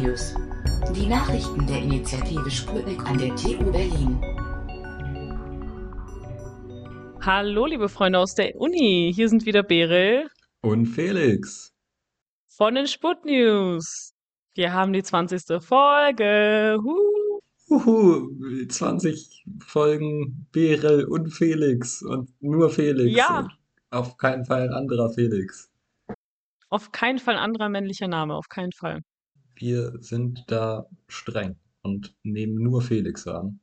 News. 0.00 0.34
Die 0.96 1.06
Nachrichten 1.06 1.66
der 1.66 1.78
Initiative 1.78 2.50
Sputnik 2.50 3.04
an 3.06 3.18
der 3.18 3.34
TU 3.36 3.70
Berlin. 3.70 4.18
Hallo, 7.20 7.66
liebe 7.66 7.88
Freunde 7.88 8.18
aus 8.18 8.34
der 8.34 8.56
Uni. 8.56 9.12
Hier 9.14 9.28
sind 9.28 9.44
wieder 9.44 9.62
Berel 9.62 10.28
Und 10.62 10.86
Felix. 10.86 11.72
von 12.48 12.74
den 12.74 12.86
Sput 12.86 13.24
News. 13.26 14.14
Wir 14.54 14.72
haben 14.72 14.92
die 14.94 15.02
20. 15.02 15.62
Folge. 15.62 16.78
Huh. 16.82 17.40
Uhu, 17.68 18.30
20 18.68 19.44
Folgen 19.64 20.46
Berel 20.50 21.04
und 21.04 21.30
Felix 21.30 22.02
und 22.02 22.30
nur 22.42 22.70
Felix 22.70 23.16
Ja. 23.16 23.40
und 23.40 23.50
auf 23.90 24.16
keinen 24.16 24.44
Fall 24.44 24.62
ein 24.62 24.72
anderer 24.72 25.10
Felix. 25.10 25.70
Auf 26.68 26.90
keinen 26.90 27.18
Fall 27.18 27.34
ein 27.36 27.42
anderer 27.42 27.68
männlicher 27.68 28.08
Name, 28.08 28.34
auf 28.34 28.48
keinen 28.48 28.72
Fall. 28.72 29.02
Wir 29.60 29.92
sind 30.00 30.44
da 30.46 30.86
streng 31.06 31.56
und 31.82 32.14
nehmen 32.22 32.54
nur 32.54 32.80
Felix 32.80 33.26
an. 33.26 33.60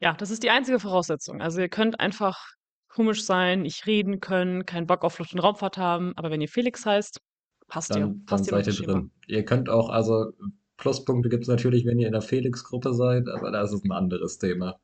Ja, 0.00 0.14
das 0.14 0.32
ist 0.32 0.42
die 0.42 0.50
einzige 0.50 0.80
Voraussetzung. 0.80 1.40
Also 1.40 1.60
ihr 1.60 1.68
könnt 1.68 2.00
einfach 2.00 2.54
komisch 2.88 3.24
sein, 3.24 3.62
nicht 3.62 3.86
reden 3.86 4.18
können, 4.18 4.66
keinen 4.66 4.88
Bock 4.88 5.04
auf 5.04 5.18
Luft- 5.20 5.32
und 5.32 5.38
Raumfahrt 5.38 5.78
haben, 5.78 6.12
aber 6.16 6.30
wenn 6.30 6.40
ihr 6.40 6.48
Felix 6.48 6.84
heißt, 6.84 7.20
passt 7.68 7.90
ihr. 7.90 8.00
Dann, 8.00 8.08
dann 8.10 8.24
Passt 8.26 8.46
ihr 8.48 8.50
seid 8.50 8.66
ihr 8.66 8.84
drin. 8.84 9.10
Ihr 9.28 9.44
könnt 9.44 9.68
auch, 9.68 9.90
also 9.90 10.32
Pluspunkte 10.76 11.28
gibt 11.28 11.44
es 11.44 11.48
natürlich, 11.48 11.86
wenn 11.86 12.00
ihr 12.00 12.08
in 12.08 12.12
der 12.12 12.22
Felix-Gruppe 12.22 12.92
seid, 12.92 13.28
aber 13.28 13.52
das 13.52 13.72
ist 13.72 13.84
ein 13.84 13.92
anderes 13.92 14.38
Thema. 14.38 14.80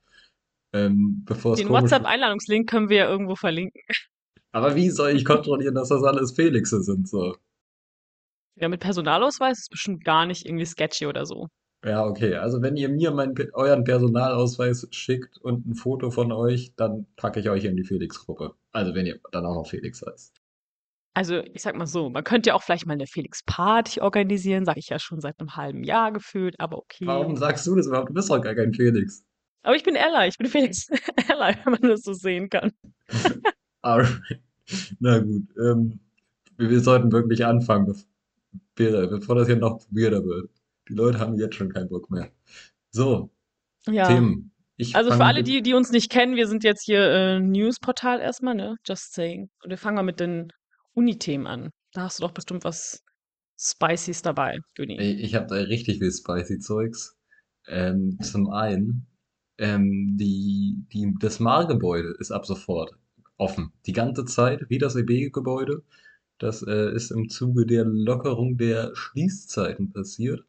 Ähm, 0.72 1.24
bevor 1.24 1.56
Den 1.56 1.68
WhatsApp-Einladungslink 1.68 2.70
können 2.70 2.88
wir 2.88 2.98
ja 2.98 3.10
irgendwo 3.10 3.34
verlinken. 3.34 3.82
Aber 4.52 4.76
wie 4.76 4.90
soll 4.90 5.10
ich 5.10 5.24
kontrollieren, 5.24 5.74
dass 5.74 5.88
das 5.88 6.04
alles 6.04 6.32
Felixe 6.32 6.82
sind 6.82 7.08
so? 7.08 7.36
Ja, 8.60 8.68
mit 8.68 8.80
Personalausweis 8.80 9.58
ist 9.60 9.70
bestimmt 9.70 10.04
gar 10.04 10.26
nicht 10.26 10.46
irgendwie 10.46 10.66
sketchy 10.66 11.06
oder 11.06 11.26
so. 11.26 11.48
Ja, 11.84 12.04
okay. 12.04 12.34
Also 12.34 12.60
wenn 12.60 12.76
ihr 12.76 12.88
mir 12.88 13.12
meinen, 13.12 13.34
Pe- 13.34 13.50
euren 13.54 13.84
Personalausweis 13.84 14.88
schickt 14.90 15.38
und 15.38 15.66
ein 15.66 15.74
Foto 15.74 16.10
von 16.10 16.32
euch, 16.32 16.72
dann 16.76 17.06
packe 17.16 17.38
ich 17.40 17.48
euch 17.50 17.64
in 17.64 17.76
die 17.76 17.84
Felix-Gruppe. 17.84 18.54
Also 18.72 18.94
wenn 18.94 19.06
ihr 19.06 19.20
dann 19.30 19.46
auch 19.46 19.54
noch 19.54 19.68
Felix 19.68 20.02
heißt. 20.04 20.34
Also, 21.14 21.38
ich 21.38 21.62
sag 21.62 21.74
mal 21.76 21.86
so, 21.86 22.10
man 22.10 22.22
könnte 22.22 22.48
ja 22.50 22.54
auch 22.54 22.62
vielleicht 22.62 22.86
mal 22.86 22.92
eine 22.92 23.06
Felix-Party 23.06 24.00
organisieren, 24.00 24.64
sage 24.64 24.78
ich 24.78 24.88
ja 24.88 24.98
schon 25.00 25.20
seit 25.20 25.40
einem 25.40 25.56
halben 25.56 25.82
Jahr 25.82 26.12
gefühlt, 26.12 26.54
aber 26.60 26.78
okay. 26.78 27.06
Warum 27.06 27.36
sagst 27.36 27.66
du 27.66 27.74
das 27.74 27.86
überhaupt? 27.86 28.10
Du 28.10 28.14
bist 28.14 28.30
doch 28.30 28.40
gar 28.40 28.54
kein 28.54 28.72
Felix. 28.72 29.24
Aber 29.62 29.74
ich 29.74 29.82
bin 29.82 29.96
Ella, 29.96 30.26
ich 30.26 30.36
bin 30.38 30.46
Felix 30.48 30.88
Ella, 31.28 31.54
wenn 31.64 31.72
man 31.72 31.82
das 31.82 32.02
so 32.02 32.12
sehen 32.12 32.48
kann. 32.48 32.72
Alright. 33.82 34.40
Na 35.00 35.18
gut. 35.18 35.42
Ähm, 35.58 36.00
wir, 36.56 36.70
wir 36.70 36.80
sollten 36.80 37.10
wirklich 37.12 37.44
anfangen, 37.44 37.94
Bere, 38.78 39.08
bevor 39.08 39.34
das 39.34 39.48
hier 39.48 39.56
noch 39.56 39.80
weirder 39.90 40.24
wird. 40.24 40.50
Die 40.88 40.94
Leute 40.94 41.18
haben 41.18 41.36
jetzt 41.36 41.56
schon 41.56 41.72
keinen 41.72 41.88
Bock 41.88 42.10
mehr. 42.10 42.30
So, 42.90 43.30
Ja. 43.86 44.06
Themen. 44.06 44.52
Ich 44.76 44.94
Also 44.94 45.10
für 45.10 45.24
alle, 45.24 45.42
die, 45.42 45.60
die 45.60 45.74
uns 45.74 45.90
nicht 45.90 46.08
kennen, 46.08 46.36
wir 46.36 46.46
sind 46.46 46.62
jetzt 46.62 46.84
hier 46.84 47.02
äh, 47.02 47.40
Newsportal 47.40 48.20
erstmal, 48.20 48.54
ne? 48.54 48.76
Just 48.86 49.12
saying. 49.12 49.50
Und 49.64 49.70
wir 49.70 49.76
fangen 49.76 49.96
mal 49.96 50.04
mit 50.04 50.20
den 50.20 50.52
Uni-Themen 50.94 51.48
an. 51.48 51.70
Da 51.92 52.02
hast 52.02 52.20
du 52.20 52.22
doch 52.22 52.30
bestimmt 52.30 52.62
was 52.62 53.02
Spicy's 53.58 54.22
dabei, 54.22 54.60
Duni. 54.76 54.96
Ey, 54.98 55.14
Ich 55.14 55.34
habe 55.34 55.46
da 55.48 55.56
richtig 55.56 55.98
viel 55.98 56.12
spicy 56.12 56.60
Zeugs. 56.60 57.16
Ähm, 57.66 58.18
zum 58.22 58.50
einen, 58.50 59.08
ähm, 59.58 60.16
die, 60.16 60.76
die, 60.92 61.12
das 61.18 61.40
Mar-Gebäude 61.40 62.14
ist 62.20 62.30
ab 62.30 62.46
sofort 62.46 62.92
offen. 63.36 63.72
Die 63.86 63.92
ganze 63.92 64.24
Zeit, 64.26 64.64
wie 64.68 64.78
das 64.78 64.94
EB-Gebäude. 64.94 65.82
Das 66.38 66.62
äh, 66.62 66.94
ist 66.94 67.10
im 67.10 67.28
Zuge 67.28 67.66
der 67.66 67.84
Lockerung 67.84 68.56
der 68.56 68.94
Schließzeiten 68.94 69.92
passiert. 69.92 70.44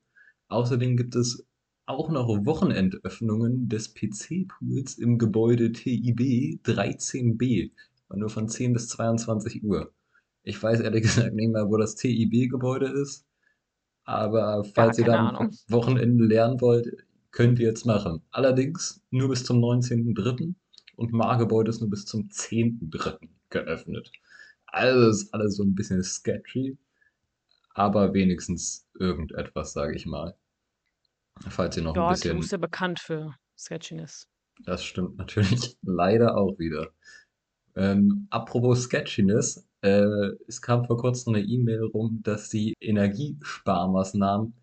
Außerdem 0.48 0.98
gibt 0.98 1.16
es 1.16 1.46
auch 1.88 2.10
noch 2.12 2.28
Wochenendöffnungen 2.46 3.68
des 3.68 3.96
PC-Pools 3.96 5.00
im 5.00 5.18
Gebäude 5.18 5.72
TIB 5.72 6.62
13b. 6.64 7.72
Und 8.10 8.20
nur 8.20 8.30
von 8.30 8.48
10 8.48 8.74
bis 8.74 8.90
22 8.90 9.64
Uhr. 9.64 9.92
Ich 10.44 10.62
weiß 10.62 10.82
ehrlich 10.82 11.02
gesagt 11.04 11.34
nicht 11.34 11.52
mehr, 11.52 11.68
wo 11.68 11.78
das 11.78 11.96
TIB-Gebäude 11.96 12.88
ist. 12.88 13.26
Aber 14.04 14.64
falls 14.64 14.98
ihr 15.00 15.06
keine 15.06 15.18
da 15.18 15.28
am 15.28 15.36
Ahnung. 15.36 15.58
Wochenende 15.68 16.26
lernen 16.26 16.62
wollt, 16.62 16.88
könnt 17.32 17.60
ihr 17.60 17.68
jetzt 17.68 17.86
machen. 17.86 18.22
Allerdings 18.32 19.02
nur 19.12 19.30
bis 19.30 19.44
zum 19.44 19.58
19.03. 19.58 20.54
und 20.96 21.14
Margebäude 21.14 21.70
ist 21.70 21.82
nur 21.82 21.90
bis 21.90 22.06
zum 22.06 22.30
10.03. 22.30 23.28
geöffnet. 23.50 24.12
Also 24.72 25.10
ist 25.10 25.34
alles 25.34 25.58
so 25.58 25.64
ein 25.64 25.76
bisschen 25.76 26.02
sketchy, 26.04 26.78
aber 27.76 28.14
wenigstens 28.14 28.88
irgendetwas, 29.00 29.74
sage 29.74 29.96
ich 29.96 30.06
mal. 30.06 30.36
Falls 31.50 31.76
ihr 31.76 31.84
noch 31.84 31.98
ein 31.98 32.06
Ja, 32.06 32.08
bisschen. 32.08 32.38
TU 32.38 32.40
ist 32.40 32.52
ja 32.52 32.58
bekannt 32.58 33.00
für 33.00 33.36
Sketchiness. 33.58 34.28
Das 34.66 34.84
stimmt 34.84 35.18
natürlich 35.18 35.78
leider 35.82 36.38
auch 36.38 36.58
wieder. 36.60 36.90
Ähm, 37.76 38.28
apropos 38.32 38.84
Sketchiness, 38.84 39.68
äh, 39.82 40.06
es 40.48 40.62
kam 40.62 40.86
vor 40.86 40.98
kurzem 40.98 41.36
eine 41.36 41.46
E-Mail 41.46 41.86
rum, 41.86 42.22
dass 42.24 42.50
die 42.50 42.76
Energiesparmaßnahmen 42.82 44.56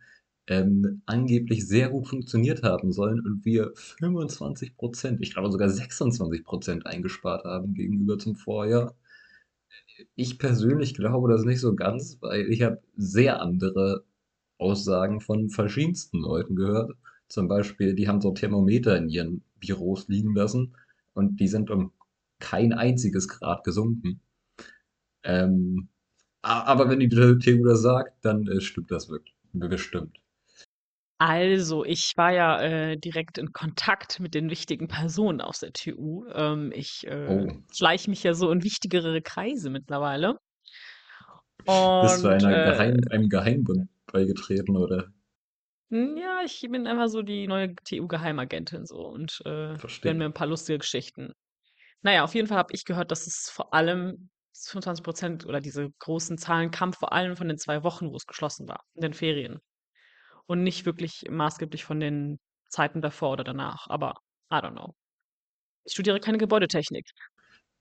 ähm, 0.49 1.03
angeblich 1.07 1.67
sehr 1.69 1.91
gut 1.91 2.09
funktioniert 2.09 2.63
haben 2.65 2.93
sollen 2.93 3.21
und 3.21 3.45
wir 3.45 3.73
25 3.77 4.77
Prozent, 4.77 5.21
ich 5.23 5.33
glaube 5.35 5.53
sogar 5.53 5.71
26 5.71 6.45
Prozent 6.45 6.87
eingespart 6.87 7.45
haben 7.45 7.75
gegenüber 7.75 8.19
zum 8.19 8.37
Vorjahr. 8.37 8.95
Ich 10.15 10.39
persönlich 10.39 10.95
glaube 10.95 11.31
das 11.31 11.45
nicht 11.45 11.61
so 11.61 11.75
ganz, 11.75 12.19
weil 12.21 12.51
ich 12.53 12.63
habe 12.63 12.83
sehr 12.97 13.41
andere 13.41 14.05
Aussagen 14.59 15.21
von 15.21 15.51
verschiedensten 15.51 16.21
Leuten 16.21 16.57
gehört. 16.57 16.93
Zum 17.29 17.49
Beispiel, 17.49 17.95
die 17.95 18.09
haben 18.09 18.21
so 18.21 18.33
Thermometer 18.33 18.97
in 18.97 19.09
ihren 19.09 19.43
Büros 19.61 20.09
liegen 20.09 20.35
lassen 20.35 20.77
und 21.15 21.41
die 21.41 21.49
sind 21.49 21.71
um 21.71 21.93
kein 22.39 22.73
einziges 22.73 23.29
Grad 23.29 23.65
gesunken. 23.65 24.21
Ähm, 25.25 25.89
aber 26.43 26.89
wenn 26.89 27.01
die 27.01 27.09
TU 27.09 27.65
das 27.65 27.83
sagt, 27.83 28.25
dann 28.25 28.47
äh, 28.47 28.61
stimmt 28.61 28.91
das 28.91 29.09
wirklich. 29.09 29.35
Bestimmt. 29.53 30.19
Also, 31.19 31.85
ich 31.85 32.13
war 32.17 32.31
ja 32.33 32.61
äh, 32.61 32.97
direkt 32.99 33.39
in 33.39 33.53
Kontakt 33.53 34.21
mit 34.21 34.35
den 34.35 34.51
wichtigen 34.51 34.87
Personen 34.89 35.41
aus 35.41 35.61
der 35.61 35.73
TU. 35.73 36.27
Ähm, 36.33 36.73
ich 36.75 37.07
äh, 37.07 37.47
Oh. 37.47 37.63
schleiche 37.73 38.11
mich 38.11 38.23
ja 38.23 38.35
so 38.35 38.51
in 38.51 38.63
wichtigere 38.63 39.23
Kreise 39.23 39.71
mittlerweile. 39.71 40.39
Bist 42.01 42.25
du 42.25 42.29
Und 42.29 42.29
einer 42.29 42.57
äh, 42.57 42.57
Geheim, 42.57 42.97
einem 43.11 43.29
Geheimbund 43.29 43.91
beigetreten, 44.07 44.77
oder? 44.79 45.13
Hm, 45.91 46.17
Ja, 46.17 46.43
ich 46.45 46.61
bin 46.71 46.87
einfach 46.87 47.09
so 47.09 47.23
die 47.23 47.47
neue 47.47 47.75
TU-Geheimagentin 47.77 48.87
so 48.87 49.07
und 49.09 49.41
äh, 49.45 49.79
Verstehe. 49.79 49.79
werden 50.03 50.19
mir 50.19 50.25
ein 50.25 50.33
paar 50.33 50.47
lustige 50.47 50.79
Geschichten. 50.79 51.33
Naja, 52.03 52.25
auf 52.25 52.35
jeden 52.35 52.49
Fall 52.49 52.59
habe 52.59 52.75
ich 52.75 52.85
gehört, 52.85 53.11
dass 53.13 53.27
es 53.27 53.51
vor 53.51 53.75
allem 53.75 54.31
25 54.55 55.05
Prozent 55.05 55.47
oder 55.47 55.61
diese 55.61 55.91
großen 56.01 56.39
Zahlen 56.39 56.71
kam 56.73 56.93
vor 56.95 57.13
allem 57.13 57.37
von 57.37 57.49
den 57.49 57.59
zwei 57.59 57.83
Wochen, 57.85 58.11
wo 58.11 58.17
es 58.17 58.27
geschlossen 58.27 58.69
war, 58.69 58.85
in 58.95 59.03
den 59.03 59.15
Ferien. 59.15 59.61
Und 60.47 60.63
nicht 60.63 60.87
wirklich 60.87 61.25
maßgeblich 61.31 61.85
von 61.85 62.01
den 62.01 62.39
Zeiten 62.69 63.01
davor 63.03 63.33
oder 63.33 63.45
danach. 63.45 63.87
Aber 63.89 64.15
I 64.53 64.57
don't 64.57 64.73
know. 64.73 64.95
Ich 65.85 65.93
studiere 65.95 66.21
keine 66.21 66.39
Gebäudetechnik. 66.39 67.07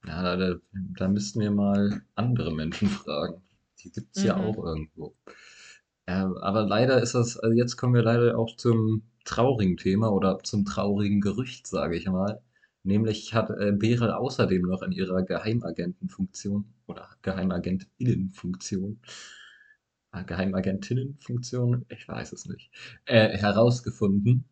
Ja, 0.06 0.22
da, 0.24 0.36
da, 0.38 0.56
da 0.72 1.08
müssten 1.08 1.40
wir 1.40 1.52
mal 1.52 2.02
andere 2.16 2.54
Menschen 2.54 2.88
fragen. 2.90 3.42
Die 3.84 3.92
gibt's 3.92 4.24
ja 4.24 4.38
Mhm. 4.38 4.40
auch 4.40 4.64
irgendwo. 4.64 5.16
Ähm, 6.08 6.38
aber 6.40 6.66
leider 6.68 7.02
ist 7.02 7.16
das, 7.16 7.38
also 7.38 7.56
jetzt 7.56 7.78
kommen 7.78 7.94
wir 7.96 8.04
leider 8.04 8.38
auch 8.38 8.56
zum 8.58 9.04
traurigen 9.26 9.78
Thema 9.78 10.12
oder 10.14 10.40
zum 10.44 10.66
traurigen 10.66 11.22
Gerücht, 11.22 11.68
sage 11.68 11.98
ich 11.98 12.08
mal. 12.08 12.42
Nämlich 12.84 13.34
hat 13.34 13.50
äh, 13.52 13.72
Berel 13.74 14.12
außerdem 14.12 14.64
noch 14.64 14.84
in 14.84 14.92
ihrer 14.92 15.24
Geheimagentenfunktion 15.24 16.74
oder 16.88 17.10
Geheimagentinnenfunktion, 17.24 19.02
äh, 19.04 19.08
Geheimagentinnenfunktion, 20.24 21.86
ich 21.90 22.08
weiß 22.08 22.34
es 22.34 22.46
nicht, 22.46 22.70
äh, 23.06 23.38
herausgefunden, 23.38 24.46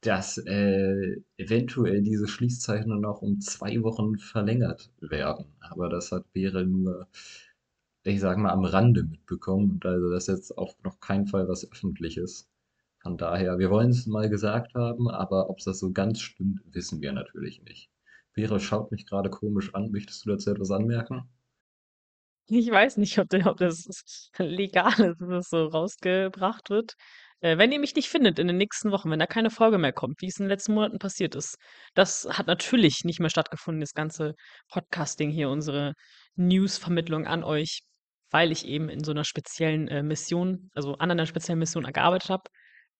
dass 0.00 0.38
äh, 0.38 1.16
eventuell 1.38 2.02
diese 2.02 2.28
Schließzeiten 2.28 3.00
noch 3.00 3.22
um 3.22 3.40
zwei 3.40 3.82
Wochen 3.82 4.18
verlängert 4.18 4.90
werden. 5.00 5.46
Aber 5.60 5.88
das 5.88 6.12
hat 6.12 6.30
Berel 6.32 6.66
nur, 6.66 7.08
ich 8.04 8.20
sag 8.20 8.38
mal, 8.38 8.50
am 8.52 8.64
Rande 8.64 9.04
mitbekommen. 9.04 9.70
Und 9.72 9.86
also 9.86 10.10
das 10.10 10.28
ist 10.28 10.34
jetzt 10.34 10.58
auf 10.58 10.74
noch 10.84 11.00
keinen 11.00 11.26
Fall 11.26 11.48
was 11.48 11.70
Öffentliches. 11.70 12.48
Von 13.02 13.16
daher, 13.16 13.58
wir 13.58 13.70
wollen 13.70 13.90
es 13.90 14.06
mal 14.06 14.28
gesagt 14.28 14.74
haben, 14.74 15.08
aber 15.08 15.50
ob 15.50 15.58
das 15.58 15.78
so 15.78 15.92
ganz 15.92 16.20
stimmt, 16.20 16.60
wissen 16.72 17.00
wir 17.00 17.12
natürlich 17.12 17.62
nicht. 17.62 17.90
Berel 18.34 18.60
schaut 18.60 18.90
mich 18.92 19.06
gerade 19.06 19.30
komisch 19.30 19.74
an. 19.74 19.90
Möchtest 19.90 20.26
du 20.26 20.30
dazu 20.30 20.50
etwas 20.50 20.70
anmerken? 20.70 21.28
Ich 22.48 22.70
weiß 22.70 22.98
nicht, 22.98 23.18
ob, 23.18 23.28
der, 23.30 23.46
ob 23.46 23.56
das 23.56 23.86
legal 24.38 24.92
ist, 24.92 25.20
dass 25.20 25.28
das 25.28 25.48
so 25.48 25.66
rausgebracht 25.66 26.68
wird. 26.70 26.94
Äh, 27.40 27.58
wenn 27.58 27.72
ihr 27.72 27.78
mich 27.80 27.94
nicht 27.94 28.08
findet 28.08 28.38
in 28.38 28.46
den 28.48 28.58
nächsten 28.58 28.90
Wochen, 28.90 29.10
wenn 29.10 29.18
da 29.18 29.26
keine 29.26 29.50
Folge 29.50 29.78
mehr 29.78 29.92
kommt, 29.92 30.20
wie 30.20 30.26
es 30.28 30.38
in 30.38 30.44
den 30.44 30.50
letzten 30.50 30.74
Monaten 30.74 30.98
passiert 30.98 31.34
ist, 31.34 31.56
das 31.94 32.26
hat 32.30 32.46
natürlich 32.46 33.04
nicht 33.04 33.20
mehr 33.20 33.30
stattgefunden, 33.30 33.80
das 33.80 33.94
ganze 33.94 34.34
Podcasting 34.68 35.30
hier, 35.30 35.48
unsere 35.48 35.94
News-Vermittlung 36.36 37.26
an 37.26 37.44
euch. 37.44 37.80
weil 38.30 38.50
ich 38.52 38.66
eben 38.66 38.88
in 38.88 39.04
so 39.04 39.12
einer 39.12 39.24
speziellen 39.24 39.88
äh, 39.88 40.02
Mission, 40.02 40.70
also 40.74 40.94
an 40.96 41.10
einer 41.10 41.26
speziellen 41.26 41.60
Mission 41.60 41.84
gearbeitet 41.84 42.30
habe. 42.30 42.42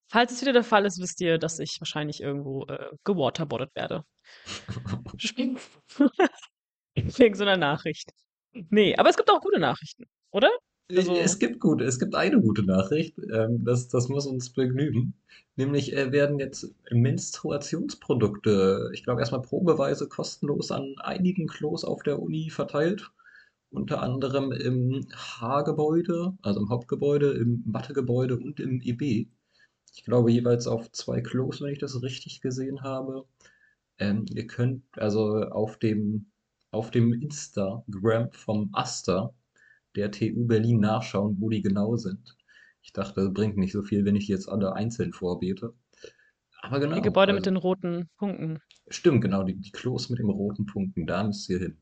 Falls 0.08 0.32
es 0.32 0.42
wieder 0.42 0.52
der 0.52 0.64
Fall 0.64 0.86
ist, 0.86 1.00
wisst 1.00 1.20
ihr, 1.20 1.38
dass 1.38 1.58
ich 1.58 1.78
wahrscheinlich 1.80 2.20
irgendwo 2.20 2.64
äh, 2.66 2.90
gewaterboardet 3.04 3.74
werde. 3.74 4.04
Wegen 6.94 7.34
so 7.34 7.42
einer 7.44 7.56
Nachricht. 7.56 8.10
Nee, 8.70 8.94
aber 8.96 9.10
es 9.10 9.16
gibt 9.16 9.30
auch 9.30 9.40
gute 9.40 9.58
Nachrichten, 9.58 10.04
oder? 10.30 10.48
Also, 10.90 11.14
Es 11.16 11.38
gibt 11.38 11.60
gut, 11.60 11.80
es 11.80 11.98
gibt 11.98 12.14
eine 12.14 12.40
gute 12.40 12.62
Nachricht, 12.62 13.16
ähm, 13.32 13.64
das, 13.64 13.88
das 13.88 14.08
muss 14.08 14.26
uns 14.26 14.50
begnügen. 14.52 15.14
Nämlich 15.56 15.92
äh, 15.94 16.12
werden 16.12 16.38
jetzt 16.38 16.74
Menstruationsprodukte, 16.90 18.90
ich 18.92 19.02
glaube 19.04 19.20
erstmal 19.20 19.42
probeweise 19.42 20.08
kostenlos 20.08 20.70
an 20.70 20.94
einigen 20.98 21.46
Klos 21.46 21.84
auf 21.84 22.02
der 22.02 22.20
Uni 22.20 22.50
verteilt. 22.50 23.10
Unter 23.70 24.02
anderem 24.02 24.52
im 24.52 25.06
H-Gebäude, 25.14 26.36
also 26.42 26.60
im 26.60 26.68
Hauptgebäude, 26.70 27.32
im 27.32 27.62
Mathegebäude 27.66 28.36
und 28.38 28.60
im 28.60 28.80
EB. 28.82 29.28
Ich 29.94 30.04
glaube 30.04 30.30
jeweils 30.32 30.66
auf 30.66 30.90
zwei 30.92 31.20
Klos, 31.22 31.60
wenn 31.62 31.72
ich 31.72 31.78
das 31.80 32.02
richtig 32.02 32.40
gesehen 32.40 32.82
habe. 32.82 33.24
Ähm, 33.98 34.26
ihr 34.30 34.46
könnt 34.46 34.82
also 34.98 35.42
auf 35.44 35.78
dem, 35.78 36.30
auf 36.74 36.90
dem 36.90 37.12
Instagram 37.12 38.30
vom 38.32 38.70
Aster 38.72 39.32
der 39.96 40.10
TU 40.10 40.46
Berlin 40.46 40.80
nachschauen, 40.80 41.36
wo 41.40 41.48
die 41.48 41.62
genau 41.62 41.96
sind. 41.96 42.36
Ich 42.82 42.92
dachte, 42.92 43.22
das 43.22 43.32
bringt 43.32 43.56
nicht 43.56 43.72
so 43.72 43.82
viel, 43.82 44.04
wenn 44.04 44.16
ich 44.16 44.26
die 44.26 44.32
jetzt 44.32 44.48
alle 44.48 44.74
einzeln 44.74 45.12
vorbete. 45.12 45.72
Aber 46.60 46.80
die 46.80 46.88
genau, 46.88 47.00
Gebäude 47.00 47.32
mit 47.32 47.46
also 47.46 47.50
den 47.50 47.56
roten 47.56 48.10
Punkten. 48.16 48.60
stimmt, 48.88 49.22
genau, 49.22 49.44
die, 49.44 49.54
die 49.54 49.70
Klos 49.70 50.10
mit 50.10 50.18
den 50.18 50.30
roten 50.30 50.66
Punkten, 50.66 51.06
da 51.06 51.22
müsst 51.24 51.48
ihr 51.48 51.58
hin. 51.58 51.78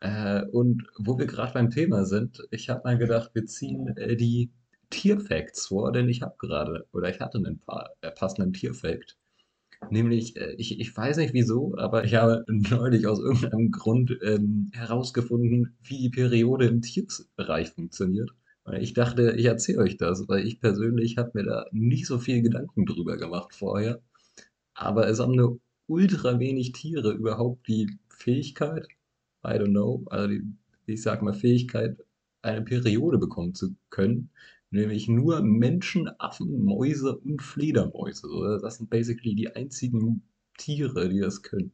Äh, 0.00 0.44
und 0.46 0.86
wo 0.98 1.18
wir 1.18 1.26
gerade 1.26 1.52
beim 1.52 1.70
Thema 1.70 2.04
sind, 2.04 2.46
ich 2.50 2.68
habe 2.68 2.82
mal 2.84 2.98
gedacht, 2.98 3.30
wir 3.34 3.46
ziehen 3.46 3.88
äh, 3.96 4.16
die 4.16 4.50
Tierfacts 4.90 5.68
vor, 5.68 5.92
denn 5.92 6.08
ich 6.08 6.22
habe 6.22 6.34
gerade, 6.38 6.86
oder 6.92 7.08
ich 7.10 7.20
hatte 7.20 7.38
einen 7.38 7.60
paar 7.60 7.90
äh, 8.00 8.10
passenden 8.10 8.52
Tierfact. 8.52 9.16
Nämlich, 9.88 10.36
äh, 10.36 10.54
ich, 10.58 10.78
ich 10.78 10.96
weiß 10.96 11.16
nicht 11.16 11.32
wieso, 11.34 11.74
aber 11.78 12.04
ich 12.04 12.14
habe 12.14 12.44
neulich 12.48 13.06
aus 13.06 13.18
irgendeinem 13.20 13.70
Grund 13.70 14.18
ähm, 14.22 14.70
herausgefunden, 14.74 15.76
wie 15.82 15.98
die 15.98 16.10
Periode 16.10 16.66
im 16.66 16.82
Tierbereich 16.82 17.70
funktioniert. 17.70 18.30
Ich 18.78 18.92
dachte, 18.94 19.32
ich 19.36 19.46
erzähle 19.46 19.78
euch 19.78 19.96
das, 19.96 20.28
weil 20.28 20.46
ich 20.46 20.60
persönlich 20.60 21.16
habe 21.16 21.30
mir 21.34 21.44
da 21.44 21.66
nicht 21.72 22.06
so 22.06 22.18
viel 22.18 22.42
Gedanken 22.42 22.86
drüber 22.86 23.16
gemacht 23.16 23.54
vorher. 23.54 24.00
Aber 24.74 25.08
es 25.08 25.18
haben 25.18 25.34
nur 25.34 25.60
ultra 25.86 26.38
wenig 26.38 26.72
Tiere 26.72 27.12
überhaupt 27.12 27.66
die 27.68 27.98
Fähigkeit, 28.10 28.86
I 29.44 29.50
don't 29.58 29.70
know, 29.70 30.04
also 30.10 30.28
die, 30.28 30.42
ich 30.86 31.02
sag 31.02 31.22
mal 31.22 31.34
Fähigkeit, 31.34 31.96
eine 32.42 32.62
Periode 32.62 33.18
bekommen 33.18 33.54
zu 33.54 33.74
können. 33.90 34.30
Nämlich 34.70 35.08
nur 35.08 35.42
Menschen, 35.42 36.08
Affen, 36.18 36.64
Mäuse 36.64 37.18
und 37.18 37.42
Fledermäuse. 37.42 38.58
Das 38.62 38.76
sind 38.76 38.88
basically 38.88 39.34
die 39.34 39.54
einzigen 39.54 40.22
Tiere, 40.58 41.08
die 41.08 41.20
das 41.20 41.42
können. 41.42 41.72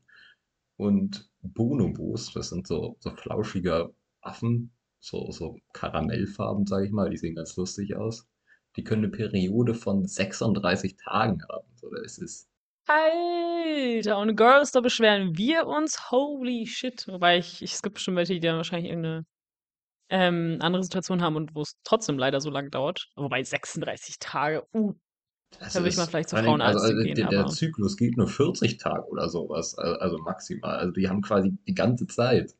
Und 0.77 1.31
Bonobos, 1.43 2.33
das 2.33 2.51
sind 2.51 2.67
so, 2.67 2.97
so 3.01 3.11
flauschige 3.11 3.95
Affen, 4.23 4.73
so, 5.01 5.31
so 5.31 5.59
karamellfarben, 5.73 6.67
sage 6.67 6.87
ich 6.87 6.93
mal, 6.93 7.11
die 7.11 7.17
sehen 7.17 7.35
ganz 7.35 7.57
lustig 7.57 7.97
aus. 7.97 8.27
Die 8.77 8.85
können 8.85 9.05
eine 9.05 9.13
Periode 9.13 9.75
von 9.75 10.07
36 10.07 10.97
Tagen 10.97 11.43
haben. 11.49 11.69
So, 11.77 11.91
das 11.91 12.19
ist 12.19 12.49
Alter, 12.89 14.19
und 14.19 14.37
Girls, 14.37 14.71
da 14.71 14.81
beschweren 14.81 15.37
wir 15.37 15.67
uns. 15.67 16.11
Holy 16.11 16.67
shit. 16.67 17.07
Wobei 17.09 17.39
ich, 17.39 17.61
ich 17.63 17.73
es 17.73 17.83
gibt 17.83 17.95
bestimmt 17.95 18.17
welche, 18.17 18.35
die 18.35 18.41
dann 18.41 18.57
wahrscheinlich 18.57 18.91
irgendeine 18.91 19.27
ähm, 20.09 20.59
andere 20.61 20.83
Situation 20.83 21.23
haben 21.23 21.37
und 21.37 21.55
wo 21.55 21.63
es 21.63 21.75
trotzdem 21.85 22.19
leider 22.19 22.41
so 22.41 22.51
lang 22.51 22.71
dauert. 22.71 23.09
Wobei 23.17 23.43
36 23.43 24.19
Tage, 24.19 24.65
uh, 24.75 24.95
Das 25.59 25.73
da 25.73 25.81
würde 25.81 25.91
ich 25.91 25.97
mal 25.97 26.07
vielleicht 26.07 26.33
allen 26.35 26.45
Dingen, 26.45 26.61
also, 26.61 26.79
Frauenarzt 26.79 26.93
also 26.93 27.05
gehen, 27.05 27.15
der, 27.15 27.29
der 27.29 27.47
Zyklus 27.47 27.97
geht 27.97 28.17
nur 28.17 28.29
40 28.29 28.79
Tage 28.79 29.07
oder 29.09 29.29
sowas, 29.29 29.77
also, 29.77 30.19
maximal. 30.19 30.77
Also 30.77 30.93
die 30.93 31.09
haben 31.09 31.23
quasi 31.23 31.57
die 31.67 31.75
ganze 31.75 32.07
Zeit. 32.07 32.55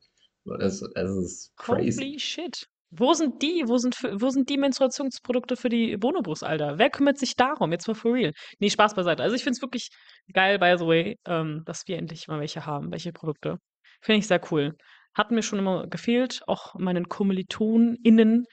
Es, 0.61 0.83
es 0.83 1.11
ist 1.11 1.57
crazy. 1.57 2.01
holy 2.01 2.19
shit. 2.19 2.69
Wo 2.91 3.15
sind 3.15 3.43
die? 3.43 3.65
Wo 3.67 3.79
sind, 3.79 3.97
wo 4.13 4.31
sind 4.31 4.49
die 4.49 4.59
Menstruationsprodukte 4.59 5.57
für 5.57 5.69
die 5.69 5.97
Bonobos, 5.97 6.45
Alter? 6.45 6.79
Wer 6.79 6.89
kümmert 6.89 7.19
sich 7.19 7.35
darum? 7.35 7.73
Jetzt 7.73 7.89
mal 7.89 7.95
for 7.95 8.15
real. 8.15 8.33
Nee, 8.61 8.71
Spaß 8.71 8.95
beiseite. 8.95 9.25
Also 9.25 9.35
ich 9.35 9.43
finde 9.43 9.57
es 9.57 9.63
wirklich 9.63 9.91
geil, 10.33 10.59
by 10.61 10.77
the 10.79 10.87
way, 10.87 11.19
ähm, 11.27 11.63
dass 11.67 11.87
wir 11.89 11.99
endlich 11.99 12.29
mal 12.29 12.39
welche 12.39 12.65
haben, 12.65 12.93
welche 12.93 13.13
Produkte. 13.13 13.59
Finde 14.01 14.21
ich 14.21 14.29
sehr 14.29 14.41
cool. 14.53 14.77
Hat 15.17 15.31
mir 15.31 15.43
schon 15.43 15.59
immer 15.59 15.87
gefehlt, 15.87 16.43
auch 16.47 16.75
meinen 16.75 17.09
KommilitonInnen 17.09 18.47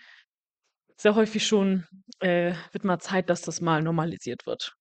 sehr 0.95 1.15
häufig 1.15 1.45
schon, 1.45 1.85
äh, 2.21 2.53
wird 2.71 2.85
mal 2.85 2.99
Zeit, 2.99 3.29
dass 3.29 3.41
das 3.41 3.59
mal 3.59 3.81
normalisiert 3.81 4.45
wird. 4.45 4.73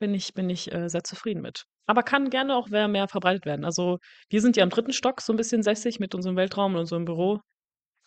Bin 0.00 0.12
ich, 0.14 0.34
bin 0.34 0.50
ich 0.50 0.72
äh, 0.72 0.88
sehr 0.88 1.04
zufrieden 1.04 1.40
mit. 1.40 1.64
Aber 1.86 2.02
kann 2.02 2.30
gerne 2.30 2.56
auch 2.56 2.68
mehr, 2.68 3.08
verbreitet 3.08 3.46
werden. 3.46 3.64
Also 3.64 3.98
wir 4.28 4.40
sind 4.40 4.56
ja 4.56 4.64
im 4.64 4.70
dritten 4.70 4.92
Stock 4.92 5.20
so 5.20 5.32
ein 5.32 5.36
bisschen 5.36 5.62
sässig 5.62 6.00
mit 6.00 6.14
unserem 6.14 6.36
Weltraum 6.36 6.74
und 6.74 6.80
unserem 6.80 7.04
Büro. 7.04 7.40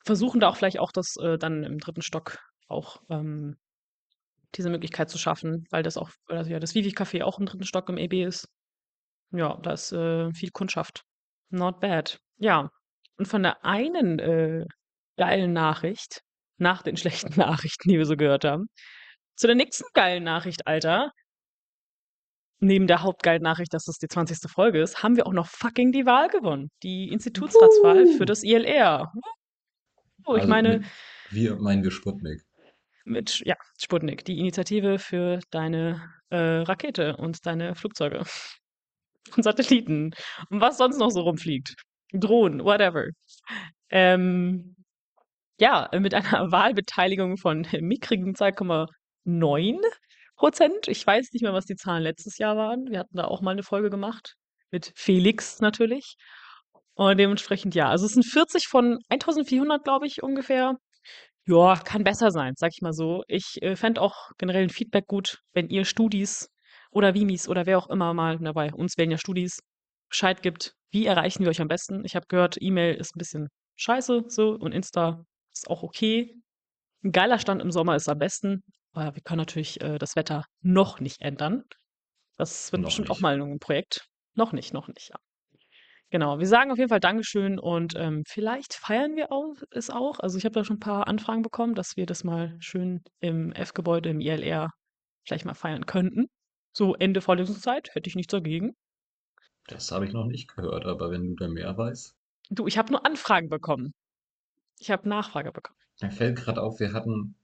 Versuchen 0.04 0.42
da 0.42 0.50
auch 0.50 0.58
vielleicht 0.58 0.80
auch 0.80 0.92
das 0.92 1.16
äh, 1.22 1.38
dann 1.38 1.64
im 1.64 1.80
dritten 1.80 2.02
Stock 2.02 2.38
auch 2.68 3.02
ähm, 3.10 3.56
diese 4.56 4.70
Möglichkeit 4.70 5.10
zu 5.10 5.18
schaffen, 5.18 5.66
weil 5.70 5.84
das 5.84 5.98
auch, 5.98 6.10
also 6.28 6.52
ja, 6.52 6.60
das 6.60 6.76
Vivi-Café 6.76 7.24
auch 7.24 7.40
im 7.40 7.46
dritten 7.46 7.66
Stock 7.66 7.88
im 7.90 7.98
EB 7.98 8.26
ist. 8.26 8.48
Ja, 9.32 9.58
da 9.64 9.72
ist 9.72 9.94
äh, 9.94 10.32
viel 10.34 10.52
Kundschaft. 10.52 11.04
Not 11.50 11.80
bad. 11.80 12.20
Ja. 12.38 12.70
Und 13.22 13.28
von 13.28 13.44
der 13.44 13.64
einen 13.64 14.18
äh, 14.18 14.66
geilen 15.16 15.54
Nachricht, 15.54 16.22
nach 16.58 16.82
den 16.82 16.98
schlechten 16.98 17.40
Nachrichten, 17.40 17.88
die 17.88 18.00
wir 18.00 18.08
so 18.08 18.16
gehört 18.18 18.46
haben, 18.46 18.66
zu 19.36 19.46
der 19.46 19.56
nächsten 19.56 19.86
geilen 19.94 20.24
Nachricht, 20.24 20.66
Alter. 20.66 21.12
Neben 22.60 22.88
der 22.88 23.04
hauptgeilen 23.04 23.44
Nachricht, 23.44 23.76
dass 23.76 23.86
das 23.86 24.00
die 24.00 24.08
20. 24.08 24.50
Folge 24.50 24.82
ist, 24.82 25.04
haben 25.04 25.18
wir 25.18 25.28
auch 25.28 25.34
noch 25.34 25.46
fucking 25.46 25.92
die 25.92 26.08
Wahl 26.08 26.30
gewonnen. 26.30 26.72
Die 26.82 27.10
Institutsratswahl 27.10 28.08
für 28.08 28.22
Woo! 28.22 28.26
das 28.26 28.42
ILR. 28.42 29.12
Oh, 30.26 30.36
ich 30.36 30.42
Also 30.42 30.48
meine, 30.48 30.80
mit 30.80 30.86
wir 31.30 31.58
meinen 31.58 31.84
wir 31.84 31.92
Sputnik. 31.92 32.42
mit, 33.06 33.42
ja, 33.46 33.56
Sputnik, 33.80 34.26
die 34.26 34.40
Initiative 34.40 34.98
für 35.00 35.40
deine 35.52 36.02
äh, 36.30 36.38
Rakete 36.64 37.18
und 37.18 37.46
deine 37.46 37.76
Flugzeuge 37.76 38.24
und 39.38 39.44
Satelliten 39.44 40.12
und 40.50 40.62
was 40.62 40.78
sonst 40.78 40.98
noch 40.98 41.12
so 41.12 41.22
rumfliegt. 41.22 41.76
Drohnen, 42.14 42.64
whatever. 42.64 43.08
Ähm, 43.90 44.76
ja, 45.60 45.88
äh, 45.92 46.00
mit 46.00 46.14
einer 46.14 46.24
Wahlbeteiligung 46.52 47.38
von 47.38 47.68
mickrigen 47.82 48.34
2,9 48.36 49.80
Prozent. 50.36 50.88
Ich 50.88 51.06
weiß 51.06 51.30
nicht 51.34 51.44
mehr, 51.44 51.54
was 51.54 51.66
die 51.66 51.76
Zahlen 51.76 52.04
letztes 52.04 52.38
Jahr 52.38 52.58
waren. 52.58 52.88
Wir 52.90 53.00
hatten 53.00 53.18
da 53.18 53.26
auch 53.26 53.42
mal 53.42 53.52
eine 53.52 53.64
Folge 53.64 53.90
gemacht. 53.90 54.36
Mit 54.72 54.92
Felix 54.96 55.60
natürlich. 55.60 56.16
Und 56.96 57.18
dementsprechend 57.18 57.76
ja. 57.76 57.90
Also 57.90 58.06
es 58.06 58.14
sind 58.14 58.26
40 58.26 58.68
von 58.68 59.00
1400, 59.10 59.84
glaube 59.84 60.08
ich, 60.08 60.24
ungefähr. 60.24 60.76
Ja, 61.46 61.76
kann 61.76 62.04
besser 62.04 62.32
sein, 62.32 62.54
sag 62.56 62.72
ich 62.74 62.82
mal 62.82 62.94
so. 62.94 63.24
Ich 63.28 63.62
äh, 63.62 63.76
fände 63.76 64.02
auch 64.02 64.32
generell 64.38 64.64
ein 64.64 64.70
Feedback 64.70 65.08
gut, 65.08 65.40
wenn 65.54 65.70
ihr 65.70 65.86
Studis 65.86 66.50
oder 66.92 67.14
Vimis 67.14 67.48
oder 67.48 67.66
wer 67.66 67.78
auch 67.78 67.90
immer 67.90 68.14
mal 68.14 68.38
dabei, 68.40 68.72
uns 68.74 68.98
wählen 68.98 69.12
ja 69.12 69.18
Studis, 69.18 69.60
Bescheid 70.10 70.42
gibt. 70.44 70.76
Wie 70.92 71.06
erreichen 71.06 71.44
wir 71.44 71.50
euch 71.50 71.62
am 71.62 71.68
besten? 71.68 72.04
Ich 72.06 72.16
habe 72.16 72.26
gehört, 72.28 72.58
E-Mail 72.60 72.96
ist 72.96 73.16
ein 73.16 73.20
bisschen 73.20 73.48
scheiße 73.78 74.26
so 74.28 74.52
und 74.56 74.74
Insta 74.74 75.24
ist 75.54 75.70
auch 75.70 75.84
okay. 75.84 76.36
Ein 77.04 77.12
geiler 77.12 77.40
Stand 77.40 77.62
im 77.62 77.72
Sommer 77.72 77.96
ist 77.96 78.10
am 78.10 78.20
besten, 78.20 78.64
aber 78.94 79.16
wir 79.16 79.22
können 79.24 79.40
natürlich 79.40 79.82
äh, 79.82 79.98
das 79.98 80.16
Wetter 80.16 80.46
noch 80.62 81.00
nicht 81.00 81.22
ändern. 81.22 81.64
Das 82.38 82.72
wird 82.72 82.82
Noch 82.82 82.90
bestimmt 82.90 83.10
auch 83.10 83.16
nicht. 83.16 83.22
mal 83.22 83.42
ein 83.42 83.60
Projekt. 83.60 84.08
Noch 84.36 84.52
nicht, 84.54 84.74
noch 84.74 84.88
nicht, 84.88 85.10
ja. 85.10 85.16
Genau, 86.10 86.40
wir 86.40 86.48
sagen 86.48 86.72
auf 86.72 86.78
jeden 86.78 86.90
Fall 86.90 87.00
Dankeschön 87.00 87.58
und 87.58 87.96
ähm, 87.96 88.24
vielleicht 88.28 88.74
feiern 88.74 89.16
wir 89.16 89.32
auch, 89.32 89.56
es 89.72 89.90
auch. 89.90 90.20
Also 90.20 90.38
ich 90.38 90.44
habe 90.44 90.54
da 90.54 90.66
schon 90.66 90.76
ein 90.76 90.82
paar 90.82 91.08
Anfragen 91.08 91.42
bekommen, 91.42 91.74
dass 91.74 91.96
wir 91.96 92.06
das 92.06 92.26
mal 92.26 92.58
schön 92.60 93.02
im 93.22 93.54
F-Gebäude, 93.54 94.10
im 94.10 94.20
ILR 94.20 94.70
vielleicht 95.26 95.46
mal 95.46 95.54
feiern 95.54 95.86
könnten. 95.86 96.28
So 96.74 96.96
Ende 96.96 97.22
Vorlesungszeit, 97.22 97.90
hätte 97.94 98.10
ich 98.10 98.16
nichts 98.16 98.32
dagegen. 98.32 98.74
Das 99.68 99.92
habe 99.92 100.06
ich 100.06 100.14
noch 100.14 100.26
nicht 100.26 100.54
gehört, 100.56 100.86
aber 100.86 101.12
wenn 101.12 101.28
du 101.28 101.36
da 101.36 101.48
mehr 101.48 101.78
weißt. 101.78 102.16
Du, 102.50 102.68
ich 102.68 102.78
habe 102.78 102.92
nur 102.92 103.06
Anfragen 103.06 103.50
bekommen. 103.50 103.94
Ich 104.80 104.92
habe 104.92 105.08
Nachfrage 105.08 105.52
bekommen. 105.52 105.78
Mir 106.02 106.12
fällt 106.12 106.38
gerade 106.38 106.62
auf, 106.62 106.80
wir 106.80 106.94
hatten 106.94 107.36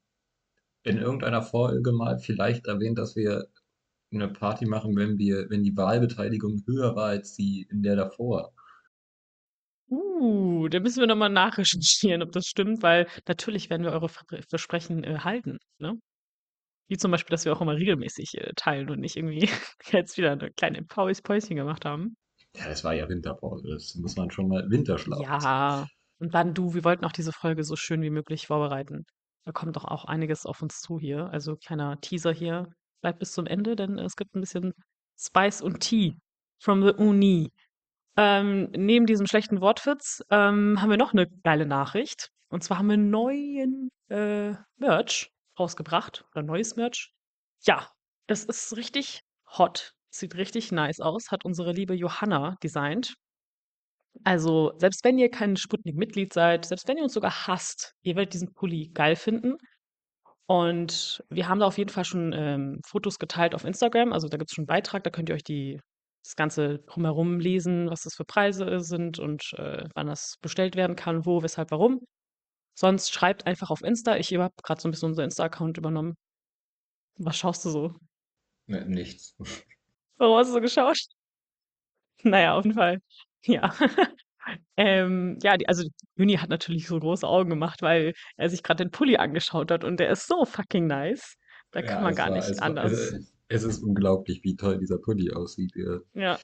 in 0.83 0.97
irgendeiner 0.97 1.43
Folge 1.43 1.91
mal 1.91 2.17
vielleicht 2.17 2.65
erwähnt, 2.65 2.97
dass 2.97 3.15
wir 3.15 3.47
eine 4.11 4.29
Party 4.29 4.65
machen, 4.65 4.95
wenn 4.95 5.17
wir, 5.17 5.49
wenn 5.49 5.63
die 5.63 5.75
Wahlbeteiligung 5.75 6.63
höher 6.65 6.95
war 6.95 7.07
als 7.07 7.33
die 7.33 7.67
in 7.69 7.83
der 7.83 7.95
davor. 7.95 8.53
Uh, 9.89 10.67
da 10.69 10.79
müssen 10.79 10.99
wir 10.99 11.07
nochmal 11.07 11.29
nachrecherchieren, 11.29 12.21
ob 12.21 12.31
das 12.31 12.45
stimmt, 12.45 12.81
weil 12.81 13.07
natürlich 13.27 13.69
werden 13.69 13.83
wir 13.83 13.91
eure 13.91 14.09
Ver 14.09 14.25
Versprechen 14.49 15.03
äh, 15.03 15.19
halten, 15.19 15.57
ne? 15.79 15.99
Wie 16.87 16.97
zum 16.97 17.11
Beispiel, 17.11 17.31
dass 17.31 17.45
wir 17.45 17.53
auch 17.53 17.61
immer 17.61 17.75
regelmäßig 17.75 18.37
äh, 18.37 18.53
teilen 18.55 18.89
und 18.89 18.99
nicht 18.99 19.17
irgendwie 19.17 19.49
jetzt 19.91 20.17
wieder 20.17 20.31
eine 20.31 20.51
kleine 20.51 20.83
Paus 20.83 21.21
Päuschen 21.21 21.55
gemacht 21.55 21.85
haben. 21.85 22.15
Ja, 22.55 22.67
das 22.67 22.83
war 22.83 22.93
ja 22.93 23.07
Winterpause. 23.09 23.67
Das 23.69 23.95
muss 23.95 24.15
man 24.15 24.31
schon 24.31 24.47
mal 24.47 24.69
Winterschlaf. 24.69 25.21
Ja, 25.21 25.87
Und 26.19 26.33
dann 26.33 26.53
du, 26.53 26.73
wir 26.73 26.83
wollten 26.83 27.05
auch 27.05 27.11
diese 27.11 27.31
Folge 27.31 27.63
so 27.63 27.75
schön 27.75 28.01
wie 28.01 28.09
möglich 28.09 28.47
vorbereiten. 28.47 29.05
Da 29.45 29.51
kommt 29.51 29.75
doch 29.75 29.85
auch 29.85 30.05
einiges 30.05 30.45
auf 30.45 30.61
uns 30.61 30.79
zu 30.79 30.99
hier. 30.99 31.29
Also 31.31 31.55
kleiner 31.55 31.99
Teaser 32.01 32.31
hier. 32.31 32.67
Bleibt 33.01 33.19
bis 33.19 33.31
zum 33.33 33.45
Ende, 33.45 33.75
denn 33.75 33.99
es 33.99 34.15
gibt 34.15 34.35
ein 34.35 34.41
bisschen 34.41 34.73
Spice 35.19 35.61
und 35.61 35.81
Tea 35.81 36.15
from 36.59 36.83
the 36.83 36.93
Uni. 36.93 37.51
Ähm, 38.17 38.69
neben 38.71 39.05
diesem 39.05 39.27
schlechten 39.27 39.61
Wortwitz 39.61 40.23
ähm, 40.31 40.81
haben 40.81 40.89
wir 40.89 40.97
noch 40.97 41.13
eine 41.13 41.27
geile 41.43 41.67
Nachricht. 41.67 42.29
Und 42.49 42.63
zwar 42.63 42.79
haben 42.79 42.89
wir 42.89 42.97
neuen 42.97 43.89
äh, 44.09 44.53
Merch 44.77 45.29
rausgebracht. 45.59 46.25
Oder 46.31 46.43
neues 46.43 46.75
Merch. 46.75 47.11
Ja, 47.65 47.89
das 48.27 48.43
ist 48.45 48.75
richtig 48.75 49.21
hot. 49.57 49.93
Sieht 50.09 50.35
richtig 50.35 50.71
nice 50.71 50.99
aus. 50.99 51.31
Hat 51.31 51.45
unsere 51.45 51.71
liebe 51.71 51.93
Johanna 51.93 52.55
designt. 52.63 53.15
Also, 54.23 54.73
selbst 54.77 55.03
wenn 55.03 55.17
ihr 55.19 55.29
kein 55.29 55.55
Sputnik-Mitglied 55.57 56.33
seid, 56.33 56.65
selbst 56.65 56.87
wenn 56.87 56.97
ihr 56.97 57.03
uns 57.03 57.13
sogar 57.13 57.47
hasst, 57.47 57.93
ihr 58.01 58.15
werdet 58.15 58.33
diesen 58.33 58.53
Pulli 58.53 58.89
geil 58.93 59.15
finden. 59.15 59.57
Und 60.47 61.23
wir 61.29 61.49
haben 61.49 61.59
da 61.59 61.67
auf 61.67 61.77
jeden 61.77 61.89
Fall 61.89 62.05
schon 62.05 62.33
ähm, 62.33 62.79
Fotos 62.85 63.19
geteilt 63.19 63.53
auf 63.53 63.65
Instagram. 63.65 64.13
Also 64.13 64.29
da 64.29 64.37
gibt 64.37 64.49
es 64.49 64.55
schon 64.55 64.63
einen 64.63 64.67
Beitrag, 64.67 65.03
da 65.03 65.09
könnt 65.09 65.29
ihr 65.29 65.35
euch 65.35 65.43
die, 65.43 65.79
das 66.23 66.35
Ganze 66.35 66.79
drumherum 66.79 67.39
lesen, 67.39 67.89
was 67.89 68.03
das 68.03 68.15
für 68.15 68.25
Preise 68.25 68.79
sind 68.79 69.19
und 69.19 69.53
äh, 69.57 69.83
wann 69.93 70.07
das 70.07 70.37
bestellt 70.41 70.75
werden 70.77 70.95
kann, 70.95 71.25
wo, 71.25 71.43
weshalb, 71.43 71.71
warum. 71.71 71.99
Sonst 72.77 73.11
schreibt 73.11 73.47
einfach 73.47 73.71
auf 73.71 73.81
Insta. 73.81 74.17
Ich 74.17 74.31
habe 74.35 74.53
gerade 74.61 74.79
so 74.79 74.87
ein 74.87 74.91
bisschen 74.91 75.09
unser 75.09 75.23
Insta-Account 75.23 75.79
übernommen. 75.79 76.15
Was 77.17 77.35
schaust 77.35 77.65
du 77.65 77.71
so? 77.71 77.95
Ne, 78.67 78.85
nichts. 78.85 79.35
Warum 80.17 80.37
hast 80.37 80.49
du 80.49 80.53
so 80.53 80.61
geschaut? 80.61 80.99
Naja, 82.23 82.53
auf 82.55 82.65
jeden 82.65 82.77
Fall. 82.77 82.99
Ja. 83.45 83.73
ähm, 84.77 85.39
ja, 85.41 85.57
die, 85.57 85.67
also 85.67 85.87
Juni 86.17 86.35
hat 86.35 86.49
natürlich 86.49 86.87
so 86.87 86.99
große 86.99 87.27
Augen 87.27 87.49
gemacht, 87.49 87.81
weil 87.81 88.13
er 88.35 88.49
sich 88.49 88.61
gerade 88.61 88.83
den 88.85 88.91
Pulli 88.91 89.17
angeschaut 89.17 89.71
hat 89.71 89.83
und 89.83 89.99
der 89.99 90.11
ist 90.11 90.27
so 90.27 90.45
fucking 90.45 90.85
nice. 90.85 91.33
Da 91.71 91.81
kann 91.81 91.95
Ja, 91.97 92.01
man 92.01 92.11
es 92.11 92.17
gar 92.17 92.29
war, 92.29 92.35
nicht 92.35 92.47
es 92.49 92.59
war, 92.59 92.67
anders. 92.67 92.91
es, 92.91 93.33
es 93.47 93.63
ist 93.63 93.83
unglaublich, 93.83 94.43
wie 94.43 94.55
toll 94.55 94.77
dieser 94.77 94.99
Pulli 94.99 95.31
aussieht. 95.31 95.71
Ja. 95.75 95.99
Ja. 96.13 96.39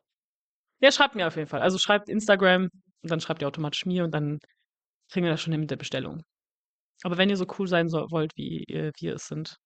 Ja, 0.80 0.92
schreibt 0.92 1.14
mir 1.14 1.28
auf 1.28 1.36
jeden 1.36 1.48
Fall. 1.48 1.62
Also 1.62 1.78
schreibt 1.78 2.10
Instagram 2.10 2.70
und 3.04 3.12
dann 3.12 3.22
schreibt 3.22 3.44
ihr 3.44 3.48
automatisch 3.48 3.86
mir 3.86 4.04
und 4.04 4.12
dann 4.12 4.40
kriegen 5.14 5.26
wir 5.26 5.32
das 5.32 5.42
schon 5.42 5.54
hin 5.54 5.62
mit 5.62 5.72
der 5.72 5.78
Bestellung. 5.78 6.24
Aber 7.04 7.18
wenn 7.18 7.30
ihr 7.30 7.38
so 7.38 7.46
cool 7.60 7.68
sein 7.68 7.88
soll, 7.88 8.10
wollt, 8.10 8.36
wie 8.36 8.64
äh, 8.64 8.92
wir 8.98 9.14
es 9.16 9.28
sind, 9.28 9.58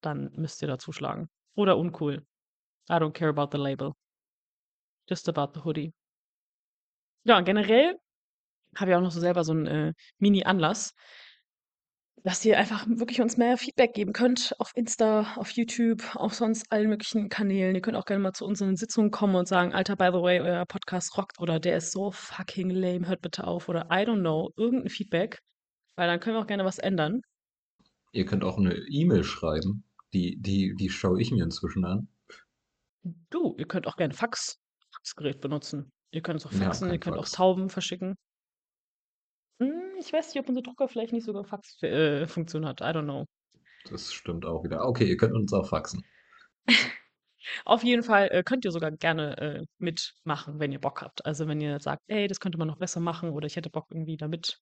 dann 0.00 0.30
müsst 0.32 0.62
ihr 0.62 0.68
da 0.68 0.78
zuschlagen. 0.78 1.28
Oder 1.54 1.76
uncool. 1.76 2.24
I 2.88 2.94
don't 2.94 3.12
care 3.12 3.28
about 3.28 3.48
the 3.52 3.62
label. 3.62 3.92
Just 5.08 5.28
about 5.28 5.52
the 5.54 5.64
hoodie. 5.64 5.92
Ja, 7.24 7.40
generell 7.42 7.96
habe 8.76 8.90
ich 8.90 8.96
auch 8.96 9.02
noch 9.02 9.10
so 9.10 9.20
selber 9.20 9.44
so 9.44 9.52
einen 9.52 9.66
äh, 9.66 9.92
Mini-Anlass, 10.18 10.94
dass 12.22 12.44
ihr 12.44 12.58
einfach 12.58 12.86
wirklich 12.88 13.20
uns 13.20 13.36
mehr 13.36 13.56
Feedback 13.56 13.94
geben 13.94 14.12
könnt 14.12 14.54
auf 14.58 14.72
Insta, 14.74 15.34
auf 15.36 15.50
YouTube, 15.50 16.16
auf 16.16 16.34
sonst 16.34 16.70
allen 16.72 16.88
möglichen 16.88 17.28
Kanälen. 17.28 17.74
Ihr 17.74 17.80
könnt 17.80 17.96
auch 17.96 18.04
gerne 18.04 18.22
mal 18.22 18.32
zu 18.32 18.44
unseren 18.44 18.76
Sitzungen 18.76 19.10
kommen 19.10 19.36
und 19.36 19.46
sagen, 19.46 19.72
Alter, 19.72 19.96
by 19.96 20.08
the 20.12 20.22
way, 20.22 20.40
euer 20.40 20.64
Podcast 20.66 21.16
rockt 21.16 21.38
oder 21.40 21.60
der 21.60 21.76
ist 21.76 21.92
so 21.92 22.10
fucking 22.10 22.70
lame, 22.70 23.06
hört 23.06 23.22
bitte 23.22 23.46
auf 23.46 23.68
oder 23.68 23.86
I 23.90 24.04
don't 24.04 24.20
know, 24.20 24.50
irgendein 24.56 24.88
Feedback, 24.88 25.38
weil 25.94 26.08
dann 26.08 26.18
können 26.18 26.36
wir 26.36 26.40
auch 26.40 26.46
gerne 26.48 26.64
was 26.64 26.78
ändern. 26.78 27.22
Ihr 28.12 28.24
könnt 28.24 28.44
auch 28.44 28.58
eine 28.58 28.74
E-Mail 28.88 29.22
schreiben. 29.22 29.84
Die, 30.12 30.36
die, 30.40 30.74
die 30.74 30.88
schaue 30.88 31.20
ich 31.20 31.30
mir 31.30 31.44
inzwischen 31.44 31.84
an. 31.84 32.08
Du, 33.30 33.54
ihr 33.58 33.66
könnt 33.66 33.86
auch 33.86 33.96
gerne 33.96 34.14
Fax, 34.14 34.58
Faxgerät 34.94 35.40
benutzen. 35.40 35.92
Ihr 36.10 36.22
könnt 36.22 36.40
es 36.40 36.46
auch 36.46 36.52
faxen, 36.52 36.86
ihr 36.86 36.92
kein 36.92 37.00
könnt 37.00 37.16
auch 37.18 37.24
Fax. 37.24 37.32
Tauben 37.32 37.68
verschicken. 37.68 38.16
Ich 39.98 40.12
weiß 40.12 40.34
nicht, 40.34 40.40
ob 40.40 40.48
unser 40.48 40.62
Drucker 40.62 40.88
vielleicht 40.88 41.12
nicht 41.12 41.24
sogar 41.24 41.44
Fax-Funktion 41.44 42.66
hat. 42.66 42.80
I 42.80 42.84
don't 42.84 43.04
know. 43.04 43.26
Das 43.90 44.12
stimmt 44.12 44.44
auch 44.44 44.64
wieder. 44.64 44.86
Okay, 44.86 45.04
ihr 45.04 45.16
könnt 45.16 45.34
uns 45.34 45.52
auch 45.52 45.68
faxen. 45.68 46.04
Auf 47.64 47.84
jeden 47.84 48.02
Fall 48.02 48.28
äh, 48.32 48.42
könnt 48.42 48.64
ihr 48.64 48.72
sogar 48.72 48.90
gerne 48.90 49.36
äh, 49.38 49.64
mitmachen, 49.78 50.58
wenn 50.58 50.72
ihr 50.72 50.80
Bock 50.80 51.02
habt. 51.02 51.24
Also 51.24 51.46
wenn 51.46 51.60
ihr 51.60 51.78
sagt, 51.80 52.02
ey, 52.08 52.26
das 52.26 52.40
könnte 52.40 52.58
man 52.58 52.68
noch 52.68 52.78
besser 52.78 53.00
machen 53.00 53.30
oder 53.30 53.46
ich 53.46 53.56
hätte 53.56 53.70
Bock 53.70 53.86
irgendwie 53.90 54.16
damit 54.16 54.58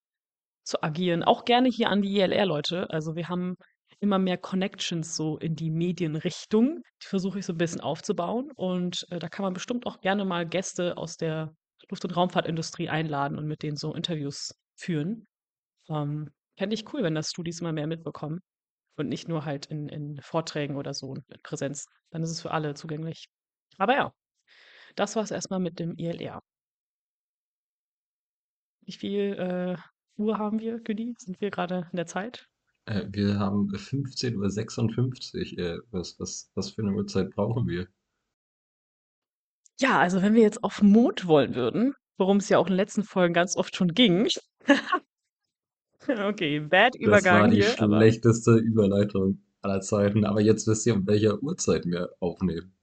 zu 0.65 0.83
agieren. 0.83 1.23
Auch 1.23 1.45
gerne 1.45 1.69
hier 1.69 1.89
an 1.89 2.03
die 2.03 2.17
ILR-Leute. 2.19 2.91
Also 2.91 3.17
wir 3.17 3.29
haben 3.29 3.57
immer 4.01 4.19
mehr 4.19 4.37
Connections 4.37 5.17
so 5.17 5.39
in 5.39 5.57
die 5.57 5.71
Medienrichtung. 5.71 6.83
Die 7.03 7.07
versuche 7.07 7.39
ich 7.39 7.47
so 7.47 7.55
ein 7.55 7.59
bisschen 7.59 7.81
aufzubauen. 7.81 8.51
Und 8.55 9.07
äh, 9.11 9.19
da 9.19 9.29
kann 9.29 9.45
man 9.45 9.55
bestimmt 9.55 9.87
auch 9.87 10.01
gerne 10.01 10.25
mal 10.25 10.47
Gäste 10.47 10.97
aus 10.97 11.17
der 11.17 11.55
Luft- 11.89 12.05
und 12.05 12.17
Raumfahrtindustrie 12.17 12.89
einladen 12.89 13.39
und 13.39 13.47
mit 13.47 13.63
denen 13.63 13.77
so 13.77 13.95
Interviews 13.95 14.55
führen. 14.77 15.27
Ähm, 15.89 16.31
Fände 16.57 16.75
ich 16.75 16.93
cool, 16.93 17.03
wenn 17.03 17.15
das 17.15 17.31
Studis 17.31 17.61
immer 17.61 17.73
mehr 17.73 17.87
mitbekommen. 17.87 18.41
Und 18.97 19.09
nicht 19.09 19.29
nur 19.29 19.45
halt 19.45 19.67
in, 19.67 19.89
in 19.89 20.21
Vorträgen 20.23 20.77
oder 20.77 20.95
so 20.95 21.15
in 21.15 21.25
Präsenz. 21.43 21.87
Dann 22.11 22.23
ist 22.23 22.31
es 22.31 22.41
für 22.41 22.53
alle 22.53 22.75
zugänglich. 22.75 23.29
Aber 23.77 23.95
ja, 23.95 24.13
das 24.95 25.17
war 25.17 25.25
es 25.25 25.33
erstmal 25.33 25.59
mit 25.59 25.81
dem 25.81 25.97
ILR. 25.97 26.41
Wie 28.83 28.93
viel 28.93 29.33
äh, 29.33 29.77
Uhr 30.17 30.39
haben 30.39 30.61
wir, 30.61 30.79
Güdi? 30.79 31.15
Sind 31.19 31.41
wir 31.41 31.51
gerade 31.51 31.89
in 31.91 31.97
der 31.97 32.07
Zeit? 32.07 32.47
Äh, 32.87 33.07
wir 33.09 33.39
haben 33.39 33.69
15.56 33.71 35.59
Uhr. 35.59 35.59
Äh, 35.59 35.79
was, 35.91 36.19
was, 36.21 36.51
was 36.55 36.71
für 36.71 36.83
eine 36.83 36.93
Uhrzeit 36.93 37.31
brauchen 37.31 37.67
wir? 37.67 37.89
Ja, 39.81 39.99
also 39.99 40.23
wenn 40.23 40.35
wir 40.35 40.43
jetzt 40.43 40.63
auf 40.63 40.83
Mond 40.83 41.27
wollen 41.27 41.57
würden, 41.57 41.95
worum 42.17 42.37
es 42.37 42.49
ja 42.49 42.59
auch 42.59 42.67
in 42.67 42.73
den 42.73 42.77
letzten 42.77 43.03
Folgen 43.03 43.35
ganz 43.35 43.57
oft 43.57 43.75
schon 43.75 43.93
ging. 43.93 44.29
okay, 46.29 46.61
bad 46.61 46.95
Das 46.95 47.01
war 47.01 47.19
Übergang 47.19 47.51
die 47.51 47.63
hier, 47.63 47.81
aber 47.81 47.97
schlechteste 47.99 48.57
Überleitung 48.57 49.43
aller 49.63 49.81
Zeiten. 49.81 50.25
Aber 50.25 50.41
jetzt 50.41 50.67
wisst 50.67 50.87
ihr, 50.87 50.95
um 50.95 51.07
welcher 51.07 51.43
Uhrzeit 51.43 51.87
wir 51.87 52.11
aufnehmen. 52.21 52.75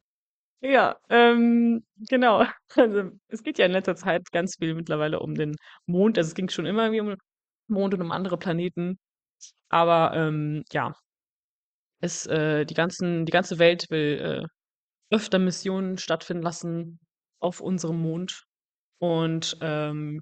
ja, 0.62 1.00
ähm, 1.10 1.84
genau. 2.10 2.46
Also 2.76 3.12
es 3.28 3.44
geht 3.44 3.58
ja 3.58 3.66
in 3.66 3.74
letzter 3.74 3.96
Zeit 3.96 4.32
ganz 4.32 4.56
viel 4.58 4.74
mittlerweile 4.76 5.20
um 5.20 5.36
den 5.36 5.56
Mond. 5.86 6.18
Also 6.18 6.30
es 6.30 6.36
ging 6.36 6.50
schon 6.50 6.66
immer 6.66 6.84
irgendwie 6.86 7.02
um 7.02 7.08
den 7.10 7.18
Mond 7.68 7.94
und 7.94 8.02
um 8.02 8.12
andere 8.12 8.38
Planeten. 8.38 8.98
Aber 9.70 10.14
ähm, 10.16 10.64
ja, 10.72 10.94
es, 12.02 12.26
äh, 12.28 12.66
die 12.66 12.74
ganzen, 12.74 13.26
die 13.26 13.32
ganze 13.32 13.60
Welt 13.60 13.88
will 13.90 14.20
äh, 14.44 15.16
öfter 15.16 15.40
Missionen 15.40 15.98
stattfinden 15.98 16.44
lassen 16.44 17.00
auf 17.40 17.62
unserem 17.62 18.02
Mond. 18.02 18.46
Und 19.00 19.58
ähm, 19.62 20.22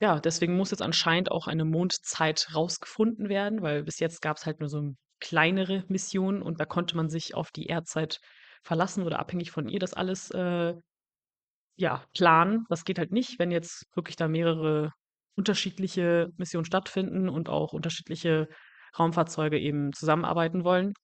ja, 0.00 0.18
deswegen 0.18 0.56
muss 0.56 0.70
jetzt 0.70 0.82
anscheinend 0.82 1.30
auch 1.30 1.46
eine 1.46 1.64
Mondzeit 1.64 2.48
rausgefunden 2.54 3.28
werden, 3.28 3.62
weil 3.62 3.84
bis 3.84 3.98
jetzt 3.98 4.22
gab 4.22 4.38
es 4.38 4.46
halt 4.46 4.60
nur 4.60 4.68
so 4.68 4.94
kleinere 5.20 5.84
Missionen 5.88 6.42
und 6.42 6.58
da 6.58 6.64
konnte 6.64 6.96
man 6.96 7.10
sich 7.10 7.34
auf 7.34 7.50
die 7.50 7.66
Erdzeit 7.66 8.20
verlassen 8.62 9.04
oder 9.04 9.18
abhängig 9.18 9.50
von 9.50 9.68
ihr 9.68 9.78
das 9.78 9.92
alles 9.92 10.30
äh, 10.30 10.74
ja, 11.76 12.04
planen. 12.14 12.64
Das 12.70 12.84
geht 12.84 12.98
halt 12.98 13.12
nicht, 13.12 13.38
wenn 13.38 13.50
jetzt 13.50 13.84
wirklich 13.94 14.16
da 14.16 14.28
mehrere 14.28 14.92
unterschiedliche 15.36 16.30
Missionen 16.36 16.64
stattfinden 16.64 17.28
und 17.28 17.48
auch 17.48 17.72
unterschiedliche 17.72 18.48
Raumfahrzeuge 18.98 19.58
eben 19.58 19.92
zusammenarbeiten 19.92 20.64
wollen. 20.64 20.94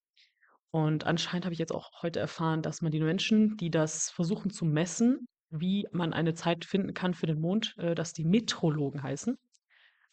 Und 0.71 1.05
anscheinend 1.05 1.45
habe 1.45 1.53
ich 1.53 1.59
jetzt 1.59 1.73
auch 1.73 1.91
heute 2.03 2.21
erfahren, 2.21 2.62
dass 2.62 2.83
man 2.83 2.93
die 2.93 3.00
Menschen, 3.00 3.57
die 3.59 3.71
das 3.71 4.11
versuchen 4.11 4.50
zu 4.50 4.65
messen, 4.65 5.26
wie 5.50 5.87
man 5.93 6.12
eine 6.12 6.35
Zeit 6.35 6.65
finden 6.65 6.95
kann 6.95 7.15
für 7.15 7.26
den 7.26 7.41
Mond, 7.41 7.75
äh, 7.79 7.95
dass 7.95 8.12
die 8.12 8.25
Metrologen 8.25 9.03
heißen. 9.03 9.38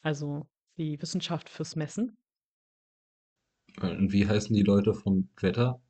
Also 0.01 0.47
die 0.77 1.01
Wissenschaft 1.01 1.49
fürs 1.49 1.75
Messen. 1.75 2.17
Und 3.81 4.11
wie 4.11 4.27
heißen 4.27 4.55
die 4.55 4.63
Leute 4.63 4.93
vom 4.93 5.29
Wetter? 5.39 5.81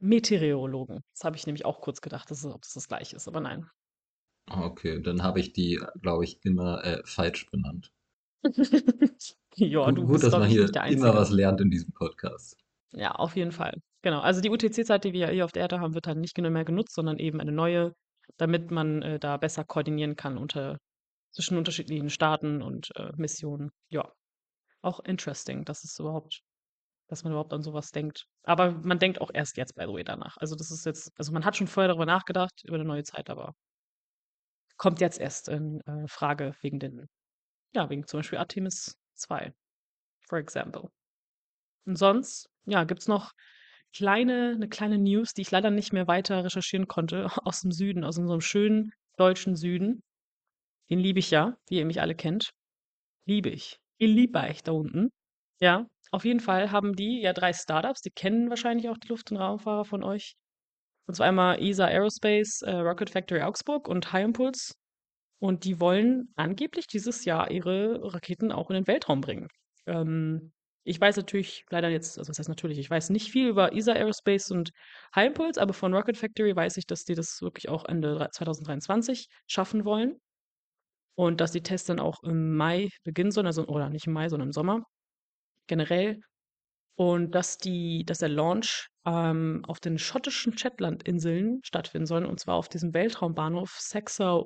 Meteorologen. 0.00 1.02
Das 1.12 1.24
habe 1.24 1.36
ich 1.36 1.46
nämlich 1.46 1.64
auch 1.64 1.80
kurz 1.80 2.00
gedacht, 2.00 2.30
dass 2.30 2.44
es, 2.44 2.52
ob 2.52 2.62
das 2.62 2.74
das 2.74 2.88
gleiche 2.88 3.16
ist, 3.16 3.28
aber 3.28 3.40
nein. 3.40 3.66
Okay, 4.50 5.00
dann 5.00 5.22
habe 5.22 5.40
ich 5.40 5.52
die, 5.52 5.80
glaube 6.02 6.24
ich, 6.24 6.44
immer 6.44 6.84
äh, 6.84 7.02
falsch 7.04 7.50
benannt. 7.50 7.92
ja, 9.56 9.84
Gut, 9.86 9.98
du 9.98 10.02
gut, 10.02 10.12
bist, 10.12 10.24
dass 10.24 10.32
man 10.32 10.42
ich, 10.42 10.52
hier 10.52 10.62
nicht 10.62 10.74
der 10.74 10.84
immer 10.86 11.14
was 11.14 11.30
lernt 11.30 11.60
in 11.60 11.70
diesem 11.70 11.92
Podcast. 11.92 12.58
Ja, 12.92 13.12
auf 13.12 13.36
jeden 13.36 13.52
Fall. 13.52 13.80
Genau. 14.02 14.20
Also 14.20 14.40
die 14.40 14.50
UTC-Zeit, 14.50 15.04
die 15.04 15.12
wir 15.12 15.28
hier 15.28 15.44
auf 15.44 15.52
der 15.52 15.62
Erde 15.62 15.80
haben, 15.80 15.94
wird 15.94 16.06
halt 16.06 16.18
nicht 16.18 16.36
mehr 16.36 16.64
genutzt, 16.64 16.94
sondern 16.94 17.18
eben 17.18 17.40
eine 17.40 17.52
neue, 17.52 17.94
damit 18.36 18.70
man 18.70 19.02
äh, 19.02 19.18
da 19.18 19.36
besser 19.36 19.64
koordinieren 19.64 20.16
kann 20.16 20.38
unter, 20.38 20.78
zwischen 21.32 21.56
unterschiedlichen 21.56 22.10
Staaten 22.10 22.62
und 22.62 22.90
äh, 22.96 23.12
Missionen. 23.16 23.70
Ja, 23.88 24.12
auch 24.82 25.00
interesting, 25.00 25.64
dass 25.64 25.84
es 25.84 25.98
überhaupt, 25.98 26.42
dass 27.08 27.24
man 27.24 27.32
überhaupt 27.32 27.52
an 27.52 27.62
sowas 27.62 27.90
denkt. 27.90 28.26
Aber 28.42 28.72
man 28.72 28.98
denkt 28.98 29.20
auch 29.20 29.30
erst 29.32 29.56
jetzt, 29.56 29.74
by 29.74 29.84
the 29.84 29.92
way, 29.92 30.04
danach. 30.04 30.36
Also 30.38 30.56
das 30.56 30.70
ist 30.70 30.84
jetzt, 30.86 31.12
also 31.18 31.32
man 31.32 31.44
hat 31.44 31.56
schon 31.56 31.66
vorher 31.66 31.88
darüber 31.88 32.06
nachgedacht, 32.06 32.62
über 32.64 32.76
eine 32.76 32.84
neue 32.84 33.04
Zeit, 33.04 33.30
aber 33.30 33.54
kommt 34.76 35.00
jetzt 35.00 35.18
erst 35.20 35.48
in 35.48 35.80
äh, 35.82 36.06
Frage 36.08 36.54
wegen 36.60 36.78
den, 36.78 37.08
ja, 37.72 37.88
wegen 37.90 38.06
zum 38.06 38.18
Beispiel 38.18 38.38
Artemis 38.38 38.98
2, 39.14 39.54
for 40.28 40.38
example. 40.38 40.90
Und 41.86 41.96
sonst, 41.96 42.48
ja, 42.66 42.84
gibt's 42.84 43.08
noch 43.08 43.32
kleine, 43.94 44.52
eine 44.54 44.68
kleine 44.68 44.98
News, 44.98 45.32
die 45.32 45.42
ich 45.42 45.50
leider 45.50 45.70
nicht 45.70 45.92
mehr 45.92 46.06
weiter 46.06 46.44
recherchieren 46.44 46.88
konnte, 46.88 47.26
aus 47.44 47.60
dem 47.60 47.72
Süden, 47.72 48.04
aus 48.04 48.18
unserem 48.18 48.40
schönen 48.40 48.92
deutschen 49.16 49.56
Süden. 49.56 50.02
Den 50.90 50.98
liebe 50.98 51.18
ich 51.18 51.30
ja, 51.30 51.56
wie 51.68 51.78
ihr 51.78 51.86
mich 51.86 52.00
alle 52.00 52.14
kennt. 52.14 52.50
Liebe 53.26 53.48
ich. 53.48 53.78
Ihr 53.98 54.08
lieber 54.08 54.50
ich 54.50 54.62
da 54.62 54.72
unten. 54.72 55.10
Ja, 55.60 55.86
auf 56.10 56.24
jeden 56.24 56.40
Fall 56.40 56.70
haben 56.70 56.94
die 56.94 57.20
ja 57.20 57.32
drei 57.32 57.52
Startups, 57.52 58.00
die 58.02 58.10
kennen 58.10 58.50
wahrscheinlich 58.50 58.88
auch 58.88 58.98
die 58.98 59.08
Luft- 59.08 59.30
und 59.30 59.38
Raumfahrer 59.38 59.84
von 59.84 60.02
euch. 60.02 60.34
Und 61.06 61.14
zwar 61.14 61.26
einmal 61.26 61.62
ESA 61.62 61.86
Aerospace, 61.86 62.62
äh, 62.62 62.76
Rocket 62.76 63.10
Factory 63.10 63.42
Augsburg 63.42 63.88
und 63.88 64.12
High 64.12 64.24
Impulse. 64.24 64.74
Und 65.38 65.64
die 65.64 65.80
wollen 65.80 66.32
angeblich 66.36 66.86
dieses 66.86 67.24
Jahr 67.24 67.50
ihre 67.50 68.00
Raketen 68.14 68.52
auch 68.52 68.70
in 68.70 68.74
den 68.74 68.86
Weltraum 68.86 69.20
bringen. 69.20 69.48
Ähm, 69.86 70.52
ich 70.84 71.00
weiß 71.00 71.16
natürlich 71.16 71.64
leider 71.70 71.88
jetzt, 71.88 72.18
also 72.18 72.28
was 72.28 72.38
heißt 72.38 72.48
natürlich, 72.48 72.78
ich 72.78 72.90
weiß 72.90 73.10
nicht 73.10 73.30
viel 73.30 73.48
über 73.48 73.72
ESA 73.72 73.92
Aerospace 73.92 74.50
und 74.50 74.70
High 75.14 75.28
Impulse, 75.28 75.60
aber 75.60 75.72
von 75.72 75.94
Rocket 75.94 76.16
Factory 76.18 76.54
weiß 76.54 76.76
ich, 76.76 76.86
dass 76.86 77.04
die 77.04 77.14
das 77.14 77.40
wirklich 77.40 77.70
auch 77.70 77.86
Ende 77.86 78.28
2023 78.30 79.28
schaffen 79.46 79.84
wollen. 79.84 80.20
Und 81.16 81.40
dass 81.40 81.52
die 81.52 81.62
Tests 81.62 81.86
dann 81.86 82.00
auch 82.00 82.22
im 82.24 82.56
Mai 82.56 82.88
beginnen 83.04 83.30
sollen, 83.30 83.46
also 83.46 83.66
oder 83.66 83.88
nicht 83.88 84.06
im 84.06 84.12
Mai, 84.12 84.28
sondern 84.28 84.48
im 84.48 84.52
Sommer 84.52 84.82
generell. 85.68 86.20
Und 86.96 87.32
dass 87.34 87.56
die, 87.58 88.04
dass 88.04 88.18
der 88.18 88.28
Launch 88.28 88.88
ähm, 89.06 89.64
auf 89.66 89.80
den 89.80 89.98
schottischen 89.98 90.56
Shetlandinseln 90.58 91.60
stattfinden 91.64 92.06
soll, 92.06 92.24
und 92.24 92.40
zwar 92.40 92.56
auf 92.56 92.68
diesem 92.68 92.94
Weltraumbahnhof 92.94 93.70
Saxa 93.78 94.42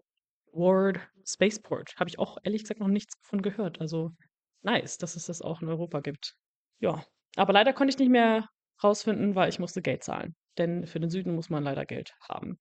Ward 0.52 1.00
Spaceport. 1.26 1.94
Habe 1.98 2.10
ich 2.10 2.18
auch 2.18 2.38
ehrlich 2.42 2.62
gesagt 2.62 2.80
noch 2.80 2.88
nichts 2.88 3.14
davon 3.22 3.42
gehört. 3.42 3.80
Also 3.80 4.10
nice, 4.62 4.98
dass 4.98 5.16
es 5.16 5.26
das 5.26 5.42
auch 5.42 5.62
in 5.62 5.68
Europa 5.68 6.00
gibt. 6.00 6.34
Ja, 6.80 7.04
aber 7.36 7.52
leider 7.52 7.72
konnte 7.72 7.92
ich 7.92 7.98
nicht 7.98 8.10
mehr 8.10 8.48
rausfinden, 8.82 9.34
weil 9.34 9.48
ich 9.48 9.58
musste 9.58 9.82
Geld 9.82 10.04
zahlen. 10.04 10.36
Denn 10.58 10.86
für 10.86 11.00
den 11.00 11.10
Süden 11.10 11.34
muss 11.34 11.50
man 11.50 11.64
leider 11.64 11.86
Geld 11.86 12.14
haben. 12.28 12.58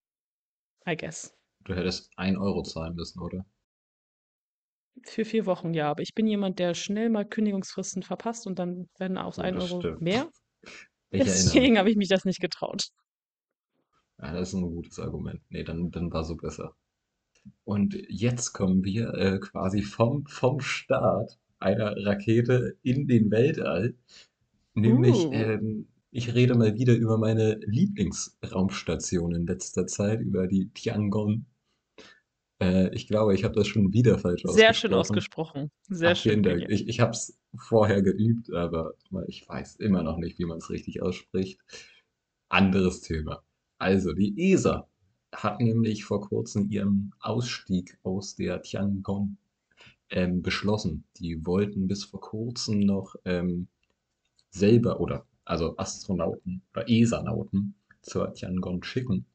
I 0.88 0.96
guess. 0.96 1.34
Du 1.60 1.74
hättest 1.74 2.10
1 2.16 2.36
Euro 2.38 2.62
zahlen 2.64 2.94
müssen, 2.96 3.20
oder? 3.20 3.46
Für 5.04 5.24
vier 5.24 5.46
Wochen, 5.46 5.74
ja. 5.74 5.90
Aber 5.90 6.02
ich 6.02 6.14
bin 6.14 6.26
jemand, 6.28 6.58
der 6.60 6.74
schnell 6.74 7.08
mal 7.10 7.24
Kündigungsfristen 7.24 8.02
verpasst 8.04 8.46
und 8.46 8.58
dann 8.60 8.88
werden 8.98 9.18
aus 9.18 9.38
Oh, 9.38 9.42
1 9.42 9.56
das 9.56 9.72
Euro 9.72 9.80
stimmt. 9.80 10.00
mehr. 10.00 10.30
Ich. 11.10 11.24
Deswegen 11.24 11.78
habe 11.78 11.90
ich 11.90 11.96
mich 11.96 12.08
das 12.08 12.24
nicht 12.26 12.40
getraut. 12.40 12.88
Ja, 14.20 14.32
das 14.32 14.48
ist 14.50 14.54
ein 14.54 14.62
gutes 14.62 14.98
Argument. 15.00 15.40
Nee, 15.48 15.64
dann, 15.64 15.90
dann 15.90 16.12
war 16.12 16.24
so 16.24 16.36
besser. 16.36 16.74
Und 17.64 17.96
jetzt 18.08 18.52
kommen 18.52 18.84
wir 18.84 19.14
äh, 19.14 19.38
quasi 19.40 19.82
vom, 19.82 20.26
vom 20.26 20.60
Start 20.60 21.38
einer 21.60 21.96
Rakete 22.04 22.76
in 22.82 23.06
den 23.08 23.30
Weltall. 23.30 23.94
Nämlich, 24.74 25.16
Uh. 25.26 25.32
ähm, 25.32 25.88
ich 26.10 26.34
rede 26.34 26.54
mal 26.54 26.74
wieder 26.74 26.94
über 26.94 27.18
meine 27.18 27.54
Lieblingsraumstation 27.66 29.34
in 29.34 29.46
letzter 29.46 29.86
Zeit, 29.86 30.20
über 30.20 30.46
die 30.46 30.70
Tiangong. 30.70 31.44
Äh, 32.60 32.94
ich 32.94 33.06
glaube, 33.06 33.34
ich 33.34 33.44
habe 33.44 33.54
das 33.54 33.66
schon 33.68 33.92
wieder 33.92 34.18
falsch 34.18 34.42
Sehr 34.46 34.72
schön 34.74 34.94
ausgesprochen. 34.94 35.64
ausgesprochen. 35.64 35.70
Sehr 35.88 36.10
Ach, 36.12 36.16
schön. 36.16 36.42
Dank. 36.42 36.64
Ich, 36.68 36.88
ich 36.88 37.00
habe 37.00 37.12
es 37.12 37.38
vorher 37.56 38.02
geübt, 38.02 38.52
aber 38.52 38.94
ich 39.26 39.48
weiß 39.48 39.76
immer 39.76 40.02
noch 40.02 40.16
nicht, 40.18 40.38
wie 40.38 40.44
man 40.44 40.58
es 40.58 40.70
richtig 40.70 41.02
ausspricht. 41.02 41.60
Anderes 42.48 43.02
Thema. 43.02 43.42
Also, 43.78 44.12
die 44.12 44.52
ESA 44.52 44.88
hat 45.34 45.60
nämlich 45.60 46.04
vor 46.04 46.20
kurzem 46.22 46.70
ihren 46.70 47.12
Ausstieg 47.20 47.98
aus 48.02 48.34
der 48.34 48.62
Tiangong 48.62 49.36
ähm, 50.10 50.42
beschlossen. 50.42 51.04
Die 51.18 51.44
wollten 51.46 51.88
bis 51.88 52.04
vor 52.04 52.20
kurzem 52.20 52.80
noch 52.80 53.14
ähm, 53.24 53.68
selber 54.50 55.00
oder 55.00 55.26
also 55.44 55.76
Astronauten 55.76 56.62
oder 56.72 56.88
ESA-Nauten 56.88 57.74
zur 58.02 58.34
Tiangong 58.34 58.82
schicken. 58.84 59.26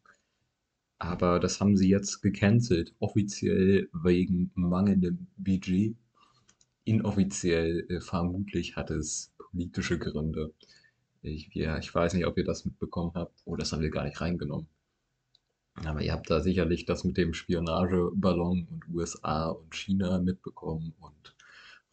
Aber 1.00 1.40
das 1.40 1.60
haben 1.60 1.76
sie 1.76 1.90
jetzt 1.90 2.22
gecancelt, 2.22 2.94
offiziell 3.00 3.90
wegen 3.92 4.52
mangelndem 4.56 5.28
Budget. 5.38 5.96
Inoffiziell 6.86 7.86
äh, 7.90 8.00
vermutlich 8.00 8.76
hat 8.76 8.90
es 8.92 9.34
politische 9.38 10.00
Gründe. 10.00 10.54
Ich, 11.22 11.50
ja, 11.54 11.78
ich 11.78 11.94
weiß 11.94 12.14
nicht, 12.14 12.26
ob 12.26 12.38
ihr 12.38 12.44
das 12.44 12.66
mitbekommen 12.66 13.12
habt. 13.16 13.42
Oh, 13.46 13.56
das 13.56 13.72
haben 13.72 13.82
wir 13.82 13.90
gar 13.90 14.04
nicht 14.04 14.20
reingenommen. 14.22 14.68
Aber 15.76 16.02
ihr 16.02 16.14
habt 16.14 16.30
da 16.30 16.40
sicherlich 16.40 16.86
das 16.86 17.04
mit 17.04 17.18
dem 17.18 17.34
Spionageballon 17.34 18.68
und 18.70 18.88
USA 18.90 19.50
und 19.50 19.74
China 19.76 20.20
mitbekommen. 20.20 20.94
Und 21.00 21.36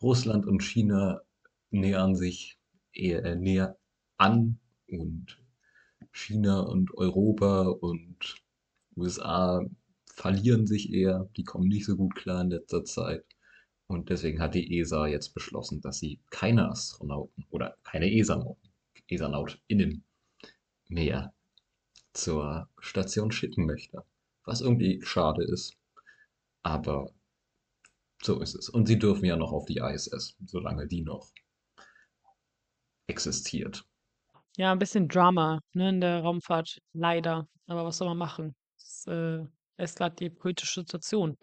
Russland 0.03 0.47
und 0.47 0.63
China 0.63 1.23
nähern 1.71 2.15
sich 2.15 2.59
eher 2.93 3.25
äh, 3.25 3.37
näher 3.37 3.79
an. 4.19 4.59
Und 4.89 5.39
China 6.13 6.61
und 6.61 6.93
Europa 6.95 7.63
und 7.69 8.43
USA 8.97 9.65
verlieren 10.15 10.67
sich 10.67 10.93
eher. 10.93 11.29
Die 11.37 11.45
kommen 11.45 11.69
nicht 11.69 11.87
so 11.87 11.97
gut 11.97 12.15
klar 12.15 12.43
in 12.43 12.51
letzter 12.51 12.85
Zeit. 12.85 13.25
Und 13.87 14.11
deswegen 14.11 14.41
hat 14.41 14.55
die 14.55 14.79
ESA 14.79 15.07
jetzt 15.09 15.35
beschlossen, 15.35 15.81
dass 15.81 15.99
sie 15.99 16.21
keine 16.31 16.69
Astronauten 16.71 17.45
oder 17.51 17.77
keine 17.83 18.13
ESA-NautInnen 18.13 20.05
mehr 20.89 21.35
zur 22.13 22.69
Station 22.79 23.31
schicken 23.33 23.67
möchte. 23.67 24.05
Was 24.45 24.61
irgendwie 24.61 25.01
schade 25.03 25.45
ist. 25.45 25.77
Aber 26.63 27.13
so 28.23 28.41
ist 28.41 28.55
es. 28.55 28.69
Und 28.69 28.87
sie 28.87 28.99
dürfen 28.99 29.25
ja 29.25 29.37
noch 29.37 29.53
auf 29.53 29.65
die 29.67 29.79
ISS, 29.79 30.37
solange 30.45 30.87
die 30.87 31.03
noch 31.03 31.31
existiert. 33.07 33.85
Ja, 34.57 34.73
ein 34.73 34.79
bisschen 34.79 35.09
Drama 35.09 35.61
ne, 35.73 35.91
in 35.91 36.01
der 36.01 36.21
Raumfahrt, 36.21 36.81
leider. 36.93 37.49
Aber 37.67 37.85
was 37.85 37.99
soll 37.99 38.09
man 38.09 38.19
machen? 38.19 38.55
Es 38.77 39.07
äh, 39.07 39.45
ist 39.79 39.97
gerade 39.97 40.17
die 40.17 40.31
politische 40.31 40.81
Situation. 40.81 41.37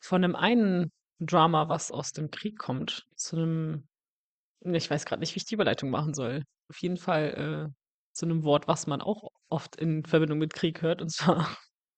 Von 0.00 0.22
dem 0.22 0.36
einen 0.36 0.92
Drama, 1.20 1.68
was 1.68 1.90
aus 1.90 2.12
dem 2.12 2.30
Krieg 2.30 2.58
kommt, 2.58 3.06
zu 3.16 3.36
einem, 3.36 3.88
ich 4.60 4.88
weiß 4.88 5.04
gerade 5.04 5.20
nicht, 5.20 5.34
wie 5.34 5.38
ich 5.38 5.44
die 5.44 5.54
Überleitung 5.54 5.90
machen 5.90 6.14
soll. 6.14 6.44
Auf 6.68 6.80
jeden 6.80 6.96
Fall 6.96 7.72
äh, 7.72 7.87
zu 8.18 8.26
einem 8.26 8.42
Wort, 8.42 8.66
was 8.66 8.86
man 8.86 9.00
auch 9.00 9.30
oft 9.48 9.76
in 9.76 10.04
Verbindung 10.04 10.38
mit 10.38 10.52
Krieg 10.52 10.82
hört, 10.82 11.00
und 11.00 11.10
zwar 11.10 11.56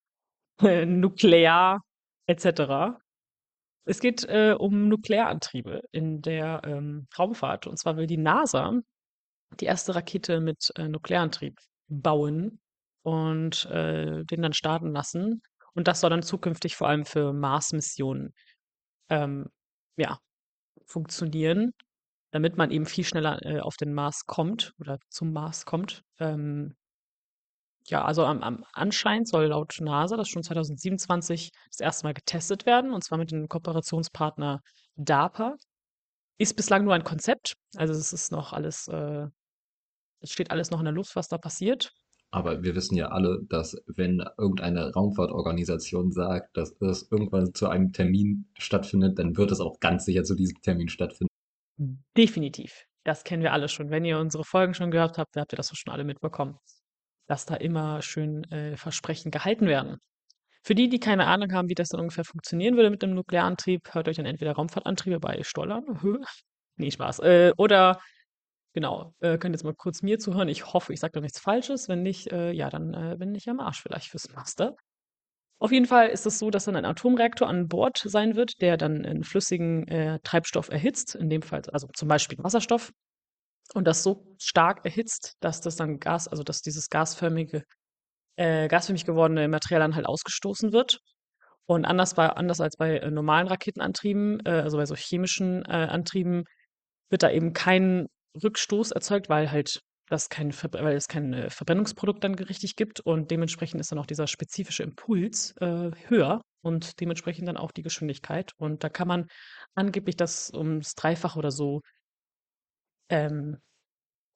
äh, 0.63 0.85
nuklear 0.85 1.81
etc. 2.27 3.01
Es 3.87 4.01
geht 4.01 4.25
äh, 4.25 4.55
um 4.57 4.89
Nuklearantriebe 4.89 5.83
in 5.91 6.21
der 6.21 6.61
ähm, 6.65 7.09
Raumfahrt. 7.19 7.67
Und 7.67 7.79
zwar 7.79 7.97
will 7.97 8.07
die 8.07 8.19
NASA 8.19 8.81
die 9.59 9.65
erste 9.65 9.95
Rakete 9.95 10.41
mit 10.41 10.71
äh, 10.77 10.89
Nuklearantrieb 10.89 11.59
bauen 11.89 12.61
und 13.03 13.65
äh, 13.67 14.23
den 14.25 14.43
dann 14.43 14.53
starten 14.53 14.93
lassen. 14.93 15.43
Und 15.73 15.89
das 15.89 16.01
soll 16.01 16.11
dann 16.11 16.23
zukünftig 16.23 16.77
vor 16.77 16.89
allem 16.89 17.07
für 17.07 17.33
Mars-Missionen 17.33 18.35
ähm, 19.09 19.49
ja, 19.97 20.21
funktionieren, 20.85 21.73
damit 22.31 22.57
man 22.57 22.71
eben 22.71 22.87
viel 22.87 23.05
schneller 23.05 23.45
äh, 23.45 23.61
auf 23.61 23.77
den 23.77 23.93
Mars 23.93 24.27
kommt 24.27 24.73
oder 24.79 24.99
zum 25.09 25.33
Mars 25.33 25.65
kommt. 25.65 26.03
Ähm, 26.19 26.75
ja, 27.87 28.05
also 28.05 28.25
am, 28.25 28.43
am 28.43 28.65
Anschein 28.73 29.25
soll 29.25 29.47
laut 29.47 29.77
NASA 29.81 30.17
das 30.17 30.29
schon 30.29 30.43
2027 30.43 31.51
das 31.71 31.81
erste 31.81 32.07
Mal 32.07 32.15
getestet 32.15 32.67
werden, 32.67 32.93
und 32.93 33.03
zwar 33.03 33.19
mit 33.19 33.31
dem 33.33 33.49
Kooperationspartner 33.49 34.61
DARPA. 34.97 35.57
Ist 36.39 36.57
bislang 36.57 36.85
nur 36.85 36.95
ein 36.95 37.05
Konzept, 37.05 37.55
also 37.77 37.93
es 37.93 38.13
ist 38.13 38.33
noch 38.33 38.53
alles, 38.53 38.89
äh, 38.89 39.27
es 40.21 40.31
steht 40.31 40.51
alles 40.51 40.71
noch 40.71 40.79
in 40.79 40.87
der 40.87 40.95
Luft, 40.95 41.17
was 41.17 41.29
da 41.29 41.39
passiert. 41.39 41.93
Aber 42.33 42.63
wir 42.63 42.77
wissen 42.77 42.97
ja 42.97 43.09
alle, 43.09 43.41
dass 43.49 43.77
wenn 43.87 44.23
irgendeine 44.39 44.93
Raumfahrtorganisation 44.93 46.13
sagt, 46.13 46.57
dass 46.57 46.81
es 46.81 47.11
irgendwann 47.11 47.55
zu 47.55 47.69
einem 47.69 47.93
Termin 47.93 48.47
stattfindet, 48.57 49.19
dann 49.19 49.37
wird 49.37 49.51
es 49.51 49.61
auch 49.61 49.81
ganz 49.81 50.05
sicher 50.05 50.23
zu 50.23 50.37
diesem 50.37 50.63
Termin 50.63 50.89
stattfinden. 50.89 51.30
Definitiv. 52.17 52.85
Das 53.05 53.25
kennen 53.25 53.43
wir 53.43 53.53
alle 53.53 53.69
schon. 53.69 53.91
Wenn 53.91 54.05
ihr 54.05 54.19
unsere 54.19 54.45
Folgen 54.45 54.75
schon 54.75 54.91
gehört 54.91 55.19
habt, 55.19 55.37
habt 55.37 55.53
ihr 55.53 55.57
das 55.57 55.71
schon 55.75 55.93
alle 55.93 56.05
mitbekommen, 56.05 56.59
dass 57.27 57.47
da 57.47 57.55
immer 57.57 58.03
schön 58.03 58.45
äh, 58.53 58.77
Versprechen 58.77 59.31
gehalten 59.31 59.67
werden. 59.67 59.99
Für 60.63 60.75
die, 60.75 60.91
die 60.91 61.01
keine 61.01 61.27
Ahnung 61.27 61.53
haben, 61.55 61.71
wie 61.71 61.75
das 61.75 61.89
dann 61.89 62.01
ungefähr 62.01 62.25
funktionieren 62.25 62.77
würde 62.77 62.91
mit 62.91 63.03
dem 63.03 63.15
Nuklearantrieb, 63.15 63.95
hört 63.95 64.09
euch 64.09 64.17
dann 64.17 64.27
entweder 64.27 64.53
Raumfahrtantriebe 64.53 65.19
bei 65.21 65.43
Stoll 65.43 65.73
an. 65.73 65.85
nee, 66.77 66.91
Spaß. 66.91 67.21
Äh, 67.21 67.53
oder 67.57 68.01
Genau, 68.73 69.15
äh, 69.19 69.37
könnt 69.37 69.55
jetzt 69.55 69.65
mal 69.65 69.75
kurz 69.75 70.03
mir 70.03 70.19
zuhören. 70.21 70.49
Ich 70.49 70.73
hoffe, 70.73 70.93
ich 70.93 71.01
sage 71.01 71.13
da 71.15 71.21
nichts 71.21 71.41
Falsches. 71.41 71.89
Wenn 71.89 72.03
nicht, 72.03 72.31
äh, 72.33 72.53
ja, 72.53 72.71
dann 72.71 72.95
äh, 72.95 73.17
bin 73.19 73.35
ich 73.35 73.49
am 73.49 73.59
Arsch 73.59 73.83
vielleicht 73.83 74.09
fürs 74.09 74.31
Master. 74.33 74.77
Auf 75.61 75.73
jeden 75.73 75.87
Fall 75.87 76.09
ist 76.09 76.25
es 76.27 76.39
so, 76.39 76.51
dass 76.51 76.65
dann 76.65 76.77
ein 76.77 76.87
Atomreaktor 76.87 77.47
an 77.47 77.69
Bord 77.69 78.03
sein 78.03 78.35
wird, 78.35 78.61
der 78.63 78.79
dann 78.79 79.05
in 79.05 79.25
flüssigen 79.25 79.87
äh, 79.89 80.19
Treibstoff 80.25 80.71
erhitzt, 80.71 81.15
in 81.15 81.29
dem 81.29 81.43
Fall, 81.43 81.63
also 81.71 81.87
zum 81.95 82.09
Beispiel 82.09 82.39
Wasserstoff, 82.39 82.91
und 83.75 83.87
das 83.87 84.03
so 84.03 84.27
stark 84.39 84.85
erhitzt, 84.85 85.37
dass 85.41 85.61
das 85.61 85.77
dann 85.77 86.01
Gas, 86.01 86.29
also 86.29 86.43
dass 86.43 86.63
dieses 86.63 86.89
gasförmige, 86.89 87.63
äh, 88.37 88.69
gasförmig 88.69 89.05
gewordene 89.05 89.49
Material 89.49 89.81
dann 89.81 89.95
halt 89.95 90.07
ausgestoßen 90.07 90.73
wird. 90.73 90.99
Und 91.67 91.85
anders, 91.85 92.15
bei, 92.15 92.29
anders 92.31 92.61
als 92.61 92.77
bei 92.77 92.99
äh, 92.99 93.11
normalen 93.11 93.47
Raketenantrieben, 93.47 94.41
äh, 94.47 94.51
also 94.51 94.79
bei 94.79 94.87
so 94.87 94.97
chemischen 94.97 95.65
äh, 95.67 95.69
Antrieben, 95.91 96.45
wird 97.11 97.23
da 97.23 97.31
eben 97.31 97.53
kein 97.53 98.07
Rückstoß 98.43 98.93
erzeugt, 98.93 99.29
weil 99.29 99.51
halt 99.51 99.81
das 100.11 100.29
kein, 100.29 100.53
weil 100.53 100.97
es 100.97 101.07
kein 101.09 101.33
äh, 101.33 101.51
Verbrennungsprodukt 101.51 102.23
dann 102.25 102.35
richtig 102.35 102.75
gibt 102.77 103.01
und 103.01 103.31
dementsprechend 103.31 103.81
ist 103.81 103.93
dann 103.93 103.99
auch 103.99 104.07
dieser 104.07 104.27
spezifische 104.27 104.83
Impuls 104.83 105.55
äh, 105.61 105.93
höher 106.09 106.43
und 106.63 107.01
dementsprechend 107.01 107.47
dann 107.47 107.57
auch 107.57 107.71
die 107.71 107.83
Geschwindigkeit. 107.83 108.53
Und 108.57 108.83
da 108.83 108.89
kann 108.89 109.07
man 109.07 109.29
angeblich 109.75 110.17
das 110.17 110.53
ums 110.53 110.95
Dreifache 110.97 111.39
oder 111.39 111.53
so 111.53 111.81
ähm, 113.09 113.59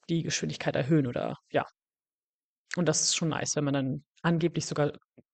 die 0.08 0.22
Geschwindigkeit 0.22 0.76
erhöhen 0.76 1.08
oder 1.08 1.37
ja. 1.50 1.66
Und 2.76 2.88
das 2.88 3.02
ist 3.02 3.16
schon 3.16 3.30
nice, 3.30 3.56
wenn 3.56 3.64
man 3.64 3.74
dann 3.74 4.04
angeblich 4.22 4.66
sogar 4.66 4.92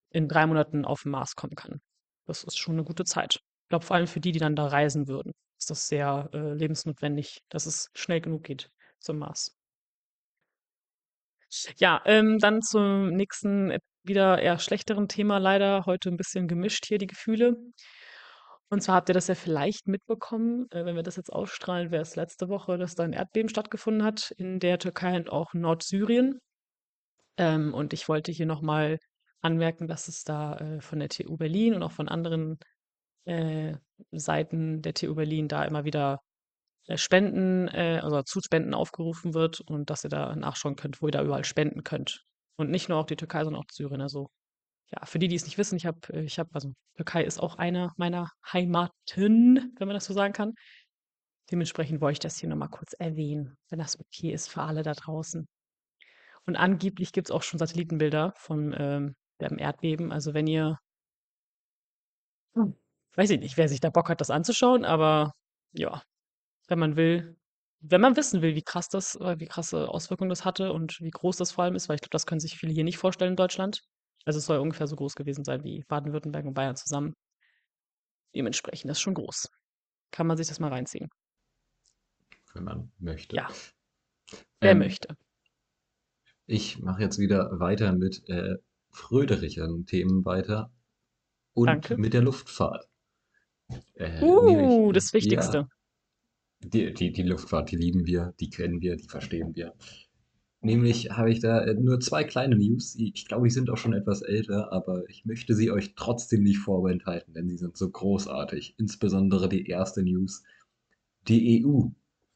in 0.09 0.27
drei 0.27 0.47
Monaten 0.47 0.85
auf 0.85 1.03
den 1.03 1.11
Mars 1.11 1.35
kommen 1.35 1.55
kann. 1.55 1.81
Das 2.25 2.43
ist 2.43 2.57
schon 2.57 2.75
eine 2.75 2.83
gute 2.83 3.05
Zeit. 3.05 3.35
Ich 3.35 3.69
glaube, 3.69 3.85
vor 3.85 3.95
allem 3.95 4.07
für 4.07 4.19
die, 4.19 4.31
die 4.31 4.39
dann 4.39 4.55
da 4.55 4.67
reisen 4.67 5.07
würden, 5.07 5.33
ist 5.59 5.69
das 5.69 5.87
sehr 5.87 6.29
äh, 6.33 6.53
lebensnotwendig, 6.53 7.43
dass 7.49 7.67
es 7.67 7.89
schnell 7.93 8.21
genug 8.21 8.43
geht 8.43 8.71
zum 8.99 9.19
Mars. 9.19 9.55
Ja, 11.77 12.01
ähm, 12.05 12.39
dann 12.39 12.61
zum 12.61 13.09
nächsten, 13.09 13.71
äh, 13.71 13.79
wieder 14.03 14.41
eher 14.41 14.59
schlechteren 14.59 15.07
Thema 15.07 15.37
leider. 15.37 15.85
Heute 15.85 16.09
ein 16.09 16.17
bisschen 16.17 16.47
gemischt 16.47 16.85
hier 16.85 16.97
die 16.97 17.07
Gefühle. 17.07 17.55
Und 18.69 18.81
zwar 18.81 18.95
habt 18.95 19.09
ihr 19.09 19.13
das 19.13 19.27
ja 19.27 19.35
vielleicht 19.35 19.87
mitbekommen, 19.87 20.67
äh, 20.71 20.85
wenn 20.85 20.95
wir 20.95 21.03
das 21.03 21.17
jetzt 21.17 21.31
ausstrahlen, 21.31 21.91
wäre 21.91 22.01
es 22.01 22.15
letzte 22.15 22.47
Woche, 22.49 22.77
dass 22.77 22.95
da 22.95 23.03
ein 23.03 23.13
Erdbeben 23.13 23.49
stattgefunden 23.49 24.03
hat 24.03 24.31
in 24.37 24.59
der 24.59 24.79
Türkei 24.79 25.15
und 25.17 25.29
auch 25.29 25.53
Nordsyrien. 25.53 26.39
Ähm, 27.37 27.73
und 27.73 27.93
ich 27.93 28.07
wollte 28.07 28.31
hier 28.31 28.45
nochmal 28.45 28.97
anmerken, 29.41 29.87
dass 29.87 30.07
es 30.07 30.23
da 30.23 30.57
äh, 30.57 30.81
von 30.81 30.99
der 30.99 31.09
TU 31.09 31.37
Berlin 31.37 31.73
und 31.73 31.83
auch 31.83 31.91
von 31.91 32.07
anderen 32.07 32.59
äh, 33.25 33.75
Seiten 34.11 34.81
der 34.81 34.93
TU 34.93 35.15
Berlin 35.15 35.47
da 35.47 35.65
immer 35.65 35.83
wieder 35.85 36.19
Spenden, 36.95 37.67
äh, 37.69 37.99
also 38.03 38.21
zu 38.23 38.41
Spenden 38.41 38.73
aufgerufen 38.73 39.33
wird 39.33 39.61
und 39.61 39.89
dass 39.89 40.03
ihr 40.03 40.09
da 40.09 40.35
nachschauen 40.35 40.75
könnt, 40.75 41.01
wo 41.01 41.07
ihr 41.07 41.11
da 41.11 41.23
überall 41.23 41.45
spenden 41.45 41.83
könnt. 41.83 42.23
Und 42.57 42.69
nicht 42.69 42.89
nur 42.89 42.97
auch 42.97 43.05
die 43.05 43.15
Türkei, 43.15 43.43
sondern 43.43 43.61
auch 43.61 43.71
Syrien. 43.71 44.01
Also 44.01 44.29
ja, 44.91 45.05
für 45.05 45.19
die, 45.19 45.27
die 45.27 45.35
es 45.35 45.45
nicht 45.45 45.57
wissen, 45.57 45.77
ich 45.77 45.85
habe, 45.85 45.99
ich 46.21 46.37
habe, 46.39 46.49
also 46.53 46.73
Türkei 46.95 47.23
ist 47.23 47.39
auch 47.39 47.55
eine 47.55 47.91
meiner 47.97 48.29
Heimaten, 48.51 49.73
wenn 49.77 49.87
man 49.87 49.95
das 49.95 50.05
so 50.05 50.13
sagen 50.13 50.33
kann. 50.33 50.53
Dementsprechend 51.51 52.01
wollte 52.01 52.13
ich 52.13 52.19
das 52.19 52.37
hier 52.37 52.49
nochmal 52.49 52.69
kurz 52.69 52.93
erwähnen, 52.93 53.57
wenn 53.69 53.79
das 53.79 53.99
okay 53.99 54.31
ist 54.31 54.49
für 54.49 54.61
alle 54.61 54.83
da 54.83 54.93
draußen. 54.93 55.47
Und 56.45 56.55
angeblich 56.55 57.13
gibt 57.13 57.27
es 57.27 57.31
auch 57.31 57.43
schon 57.43 57.59
Satellitenbilder 57.59 58.33
von 58.37 58.75
ähm, 58.77 59.15
dem 59.41 59.57
Erdbeben. 59.59 60.11
Also 60.11 60.33
wenn 60.33 60.47
ihr, 60.47 60.77
hm, 62.55 62.75
weiß 63.15 63.29
ich 63.31 63.39
nicht, 63.39 63.57
wer 63.57 63.69
sich 63.69 63.79
da 63.79 63.89
Bock 63.89 64.09
hat, 64.09 64.21
das 64.21 64.29
anzuschauen, 64.29 64.85
aber 64.85 65.33
ja, 65.73 66.01
wenn 66.71 66.79
man 66.79 66.95
will, 66.95 67.35
wenn 67.81 68.01
man 68.01 68.15
wissen 68.15 68.41
will, 68.41 68.55
wie 68.55 68.61
krass 68.63 68.87
das, 68.87 69.15
äh, 69.15 69.39
wie 69.39 69.45
krasse 69.45 69.89
Auswirkungen 69.89 70.29
das 70.29 70.45
hatte 70.45 70.71
und 70.71 70.99
wie 71.01 71.11
groß 71.11 71.35
das 71.37 71.51
vor 71.51 71.65
allem 71.65 71.75
ist, 71.75 71.89
weil 71.89 71.95
ich 71.95 72.01
glaube, 72.01 72.13
das 72.13 72.25
können 72.25 72.39
sich 72.39 72.57
viele 72.57 72.73
hier 72.73 72.85
nicht 72.85 72.97
vorstellen 72.97 73.33
in 73.33 73.35
Deutschland. 73.35 73.83
Also 74.25 74.39
es 74.39 74.45
soll 74.45 74.59
ungefähr 74.59 74.87
so 74.87 74.95
groß 74.95 75.15
gewesen 75.15 75.43
sein 75.43 75.63
wie 75.63 75.83
Baden-Württemberg 75.87 76.45
und 76.45 76.53
Bayern 76.53 76.75
zusammen. 76.75 77.15
Dementsprechend 78.33 78.89
ist 78.89 79.01
schon 79.01 79.15
groß. 79.15 79.49
Kann 80.11 80.27
man 80.27 80.37
sich 80.37 80.47
das 80.47 80.59
mal 80.59 80.69
reinziehen. 80.69 81.09
Wenn 82.53 82.63
man 82.63 82.91
möchte. 82.99 83.35
Ja. 83.35 83.49
Wer 84.61 84.71
Ähm, 84.71 84.79
möchte. 84.79 85.17
Ich 86.45 86.79
mache 86.79 87.01
jetzt 87.01 87.19
wieder 87.19 87.59
weiter 87.59 87.91
mit 87.93 88.27
äh, 88.29 88.57
fröhlicheren 88.91 89.85
Themen 89.85 90.23
weiter 90.23 90.71
und 91.53 91.67
Danke. 91.67 91.97
mit 91.97 92.13
der 92.13 92.21
Luftfahrt. 92.21 92.87
Äh, 93.95 94.21
Uh, 94.21 94.45
nämlich, 94.45 94.93
das 94.93 95.13
Wichtigste. 95.13 95.57
Ja, 95.57 95.67
die, 96.63 96.93
die, 96.93 97.11
die 97.11 97.23
Luftfahrt, 97.23 97.71
die 97.71 97.75
lieben 97.75 98.05
wir, 98.05 98.33
die 98.39 98.49
kennen 98.49 98.81
wir, 98.81 98.95
die 98.95 99.07
verstehen 99.07 99.55
wir. 99.55 99.73
Nämlich 100.63 101.09
habe 101.09 101.31
ich 101.31 101.39
da 101.39 101.63
äh, 101.63 101.73
nur 101.73 101.99
zwei 101.99 102.23
kleine 102.23 102.55
News. 102.55 102.95
Ich 102.95 103.27
glaube, 103.27 103.47
die 103.47 103.53
sind 103.53 103.69
auch 103.71 103.77
schon 103.77 103.93
etwas 103.93 104.21
älter, 104.21 104.71
aber 104.71 105.09
ich 105.09 105.25
möchte 105.25 105.55
sie 105.55 105.71
euch 105.71 105.95
trotzdem 105.95 106.43
nicht 106.43 106.59
vorenthalten, 106.59 107.33
denn 107.33 107.49
sie 107.49 107.57
sind 107.57 107.75
so 107.75 107.89
großartig. 107.89 108.75
Insbesondere 108.77 109.49
die 109.49 109.65
erste 109.65 110.03
News. 110.03 110.43
Die 111.27 111.65
EU 111.65 111.87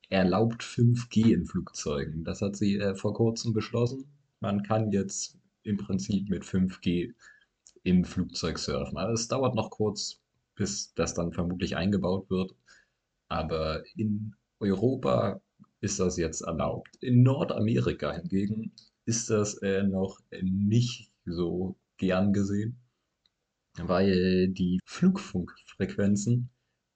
erlaubt 0.10 0.64
5G 0.64 1.34
in 1.34 1.46
Flugzeugen. 1.46 2.24
Das 2.24 2.42
hat 2.42 2.56
sie 2.56 2.78
äh, 2.78 2.96
vor 2.96 3.14
kurzem 3.14 3.54
beschlossen. 3.54 4.06
Man 4.40 4.64
kann 4.64 4.92
jetzt 4.92 5.38
im 5.62 5.78
Prinzip 5.78 6.30
mit 6.30 6.44
5G 6.44 7.14
im 7.84 8.06
Flugzeug 8.06 8.58
surfen. 8.58 8.98
Aber 8.98 9.14
es 9.14 9.28
dauert 9.28 9.56
noch 9.56 9.70
kurz, 9.70 10.20
bis 10.56 10.94
das 10.96 11.14
dann 11.14 11.32
vermutlich 11.32 11.76
eingebaut 11.76 12.30
wird. 12.32 12.56
Aber 13.28 13.84
in 13.96 14.36
Europa 14.60 15.42
ist 15.82 16.00
das 16.00 16.18
jetzt 16.18 16.42
erlaubt. 16.42 16.96
In 17.02 17.24
Nordamerika 17.24 18.12
hingegen 18.14 18.72
ist 19.06 19.30
das 19.30 19.56
äh, 19.62 19.84
noch 19.84 20.20
nicht 20.42 21.12
so 21.26 21.76
gern 21.98 22.34
gesehen, 22.34 22.78
weil 23.78 24.50
die 24.50 24.80
Flugfunkfrequenzen, 24.86 26.50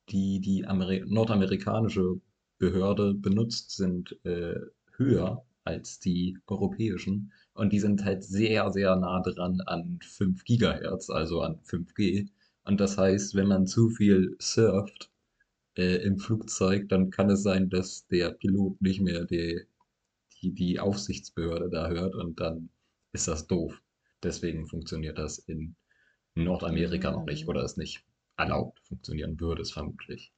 die 0.10 0.40
die 0.40 0.66
Ameri 0.66 1.04
nordamerikanische 1.06 2.20
Behörde 2.58 3.14
benutzt, 3.14 3.76
sind 3.76 4.18
äh, 4.26 4.56
höher 4.98 5.46
als 5.64 6.00
die 6.00 6.38
europäischen. 6.48 7.32
Und 7.54 7.74
die 7.74 7.80
sind 7.80 8.04
halt 8.04 8.24
sehr, 8.24 8.72
sehr 8.72 8.96
nah 8.96 9.22
dran 9.22 9.62
an 9.62 10.00
5 10.02 10.44
Gigahertz, 10.44 11.10
also 11.10 11.42
an 11.42 11.60
5G. 11.64 12.28
Und 12.64 12.80
das 12.80 12.98
heißt, 12.98 13.36
wenn 13.36 13.48
man 13.48 13.68
zu 13.68 13.90
viel 13.90 14.36
surft, 14.40 15.12
äh, 15.78 15.98
im 16.04 16.18
Flugzeug, 16.20 16.90
dann 16.90 17.10
kann 17.10 17.30
es 17.30 17.44
sein, 17.44 17.70
dass 17.70 18.08
der 18.08 18.32
Pilot 18.32 18.82
nicht 18.82 19.02
mehr 19.02 19.26
die, 19.26 19.62
die, 20.42 20.54
die 20.54 20.80
Aufsichtsbehörde 20.80 21.70
da 21.70 21.90
hört 21.90 22.16
und 22.16 22.40
dann 22.40 22.70
ist 23.14 23.28
das 23.28 23.48
doof. 23.48 23.82
Deswegen 24.24 24.68
funktioniert 24.68 25.18
das 25.18 25.40
in 25.40 25.76
Nordamerika 26.36 27.12
noch 27.12 27.26
nicht 27.26 27.48
oder 27.48 27.64
ist 27.64 27.78
nicht 27.78 28.04
erlaubt. 28.38 28.80
Funktionieren 28.88 29.40
würde 29.40 29.62
es 29.62 29.72
vermutlich. 29.72 30.32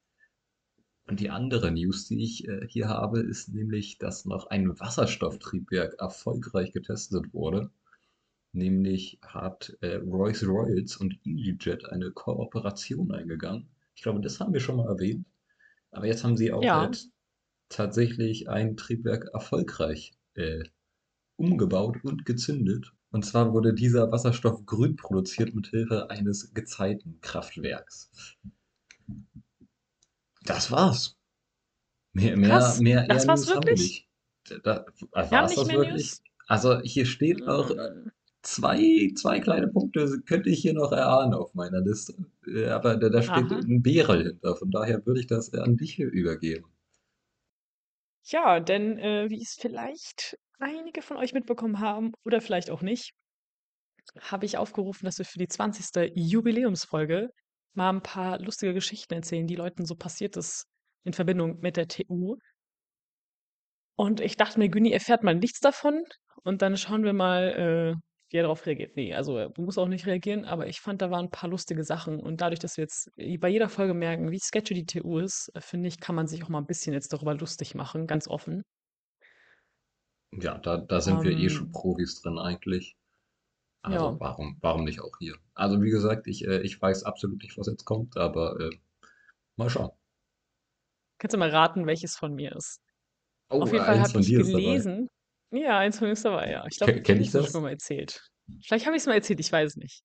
Und 1.08 1.20
die 1.20 1.30
andere 1.30 1.72
News, 1.72 2.08
die 2.08 2.24
ich 2.24 2.48
äh, 2.48 2.68
hier 2.68 2.88
habe, 2.88 3.20
ist 3.20 3.50
nämlich, 3.50 3.98
dass 3.98 4.26
noch 4.26 4.48
ein 4.48 4.80
Wasserstofftriebwerk 4.80 5.96
erfolgreich 6.00 6.72
getestet 6.72 7.34
wurde. 7.34 7.70
Nämlich 8.54 9.20
hat 9.22 9.78
äh, 9.82 9.96
Rolls-Royce 9.96 10.98
und 10.98 11.20
EasyJet 11.26 11.86
eine 11.90 12.12
Kooperation 12.12 13.12
eingegangen. 13.12 13.68
Ich 13.96 14.04
glaube, 14.04 14.22
das 14.22 14.40
haben 14.40 14.54
wir 14.54 14.60
schon 14.60 14.78
mal 14.78 14.88
erwähnt. 14.88 15.26
Aber 15.92 16.06
jetzt 16.08 16.24
haben 16.24 16.38
sie 16.38 16.52
auch 16.52 16.64
Ja. 16.64 16.82
halt 16.82 17.06
tatsächlich 17.70 18.50
ein 18.50 18.78
Triebwerk 18.78 19.30
erfolgreich 19.34 20.14
äh, 20.36 20.64
umgebaut 21.36 21.98
und 22.04 22.26
gezündet. 22.26 22.94
Und 23.12 23.26
zwar 23.26 23.54
wurde 23.54 23.74
dieser 23.74 24.12
Wasserstoff 24.12 24.66
grün 24.66 24.96
produziert 24.96 25.54
mit 25.54 25.68
Hilfe 25.68 26.10
eines 26.10 26.54
Gezeitenkraftwerks. 26.54 28.10
Das 30.44 30.72
war's. 30.72 31.18
Mehr, 32.14 32.38
mehr, 32.38 32.50
Krass. 32.50 32.80
mehr 32.80 33.06
Das 33.08 33.28
war's 33.28 33.46
News 33.46 33.56
wirklich? 33.56 34.10
Da, 34.64 34.86
Wir 34.98 35.22
haben 35.22 35.32
war's 35.32 35.56
das 35.56 35.68
wirklich? 35.70 35.92
News? 35.92 36.22
Also 36.48 36.80
hier 36.82 37.06
steht 37.06 37.48
auch 37.48 37.70
äh. 37.72 37.92
Zwei, 38.42 39.12
zwei 39.16 39.40
kleine 39.40 39.68
Punkte, 39.68 40.22
könnte 40.26 40.50
ich 40.50 40.62
hier 40.62 40.74
noch 40.74 40.92
erahnen 40.92 41.34
auf 41.34 41.54
meiner 41.54 41.82
Liste. 41.82 42.14
Äh, 42.48 42.68
Aber 42.68 42.98
da, 42.98 43.10
da 43.10 43.22
steht 43.22 43.52
Aha. 43.52 43.60
ein 43.60 43.82
Beryl 43.82 44.24
hinter, 44.24 44.56
von 44.56 44.72
daher 44.72 45.06
würde 45.06 45.20
ich 45.20 45.28
das 45.28 45.54
an 45.54 45.78
dich 45.78 45.94
hier 45.94 46.10
übergeben. 46.10 46.66
Ja, 48.24 48.60
denn 48.60 48.98
äh, 49.00 49.30
wie 49.30 49.42
es 49.42 49.58
vielleicht 49.60 50.38
einige 50.60 51.02
von 51.02 51.18
euch 51.18 51.34
mitbekommen 51.34 51.80
haben 51.80 52.14
oder 52.24 52.40
vielleicht 52.40 52.70
auch 52.70 52.82
nicht, 52.82 53.14
habe 54.20 54.46
ich 54.46 54.58
aufgerufen, 54.58 55.06
dass 55.06 55.18
wir 55.18 55.26
für 55.26 55.40
die 55.40 55.48
20. 55.48 56.12
Jubiläumsfolge 56.16 57.30
mal 57.74 57.90
ein 57.90 58.04
paar 58.04 58.40
lustige 58.40 58.74
Geschichten 58.74 59.14
erzählen, 59.14 59.48
die 59.48 59.56
Leuten 59.56 59.86
so 59.86 59.96
passiert 59.96 60.38
ist 60.38 60.66
in 61.04 61.14
Verbindung 61.14 61.60
mit 61.62 61.78
der 61.78 61.88
TU. 61.88 62.38
Und 63.96 64.20
ich 64.20 64.38
dachte 64.38 64.60
mir, 64.60 64.70
Günni 64.70 64.92
erfährt 64.92 65.24
mal 65.24 65.36
nichts 65.36 65.60
davon 65.60 66.04
und 66.44 66.62
dann 66.62 66.78
schauen 66.78 67.04
wir 67.04 67.14
mal, 67.14 67.96
äh, 67.98 68.11
wie 68.32 68.38
er 68.38 68.44
darauf 68.44 68.66
reagiert. 68.66 68.96
Nee, 68.96 69.14
also 69.14 69.38
er 69.38 69.52
muss 69.58 69.78
auch 69.78 69.88
nicht 69.88 70.06
reagieren, 70.08 70.46
aber 70.46 70.68
ich 70.68 70.82
fand, 70.82 71.02
da 71.02 71.12
waren 71.12 71.26
ein 71.26 71.32
paar 71.32 71.50
lustige 71.50 71.84
Sachen. 71.84 72.20
Und 72.20 72.42
dadurch, 72.42 72.60
dass 72.60 72.78
wir 72.78 72.84
jetzt 72.84 73.12
bei 73.40 73.50
jeder 73.50 73.70
Folge 73.70 73.94
merken, 73.94 74.32
wie 74.32 74.40
sketchy 74.40 74.74
die 74.74 74.86
TU 74.86 75.20
ist, 75.20 75.52
äh, 75.56 75.62
finde 75.62 75.88
ich, 75.90 76.00
kann 76.00 76.16
man 76.16 76.28
sich 76.28 76.44
auch 76.44 76.50
mal 76.50 76.60
ein 76.60 76.66
bisschen 76.68 76.94
jetzt 76.94 77.14
darüber 77.14 77.36
lustig 77.36 77.76
machen, 77.76 78.08
ganz 78.08 78.28
offen. 78.28 78.64
Ja, 80.34 80.58
da, 80.58 80.76
da 80.78 81.00
sind 81.00 81.24
wir 81.24 81.32
eh 81.38 81.50
schon 81.50 81.68
Ähm, 81.68 81.72
Profis 81.72 82.22
drin 82.22 82.38
eigentlich. 82.38 82.98
Also 83.84 83.96
ja. 83.96 84.20
warum, 84.20 84.58
warum 84.62 84.84
nicht 84.86 85.02
auch 85.02 85.18
hier? 85.20 85.36
Also 85.56 85.82
wie 85.84 85.92
gesagt, 85.92 86.28
ich, 86.28 86.46
äh, 86.48 86.62
ich 86.62 86.82
weiß 86.82 87.04
absolut 87.04 87.42
nicht, 87.44 87.58
was 87.58 87.68
jetzt 87.68 87.86
kommt, 87.86 88.18
aber 88.18 88.60
äh, 88.60 88.72
mal 89.58 89.70
schauen. 89.70 89.92
Kannst 91.20 91.34
du 91.34 91.38
mal 91.38 91.50
raten, 91.50 91.86
welches 91.88 92.18
von 92.18 92.34
mir 92.34 92.54
ist? 92.56 92.82
Auf 93.50 93.62
Oh, 93.62 93.66
jeden 93.66 93.78
Fall 93.78 93.96
eins 94.00 94.14
habe 94.14 94.22
ich 94.22 94.36
gelesen. 94.36 95.08
Ja, 95.52 95.80
eins 95.80 95.98
von 96.00 96.08
mir 96.08 96.14
ist 96.14 96.24
dabei, 96.26 96.50
ja. 96.52 96.66
Ich 96.70 96.78
glaube, 96.78 96.94
Kenn 96.94 97.04
vielleicht 97.04 97.22
ich 97.22 97.32
du 97.32 97.40
das? 97.40 97.52
schon 97.52 97.62
mal 97.64 97.72
erzählt. 97.72 98.22
Vielleicht 98.66 98.86
habe 98.86 98.96
ich 98.96 99.02
es 99.04 99.08
mal 99.08 99.14
erzählt, 99.16 99.40
ich 99.40 99.52
weiß 99.52 99.76
nicht. 99.78 100.02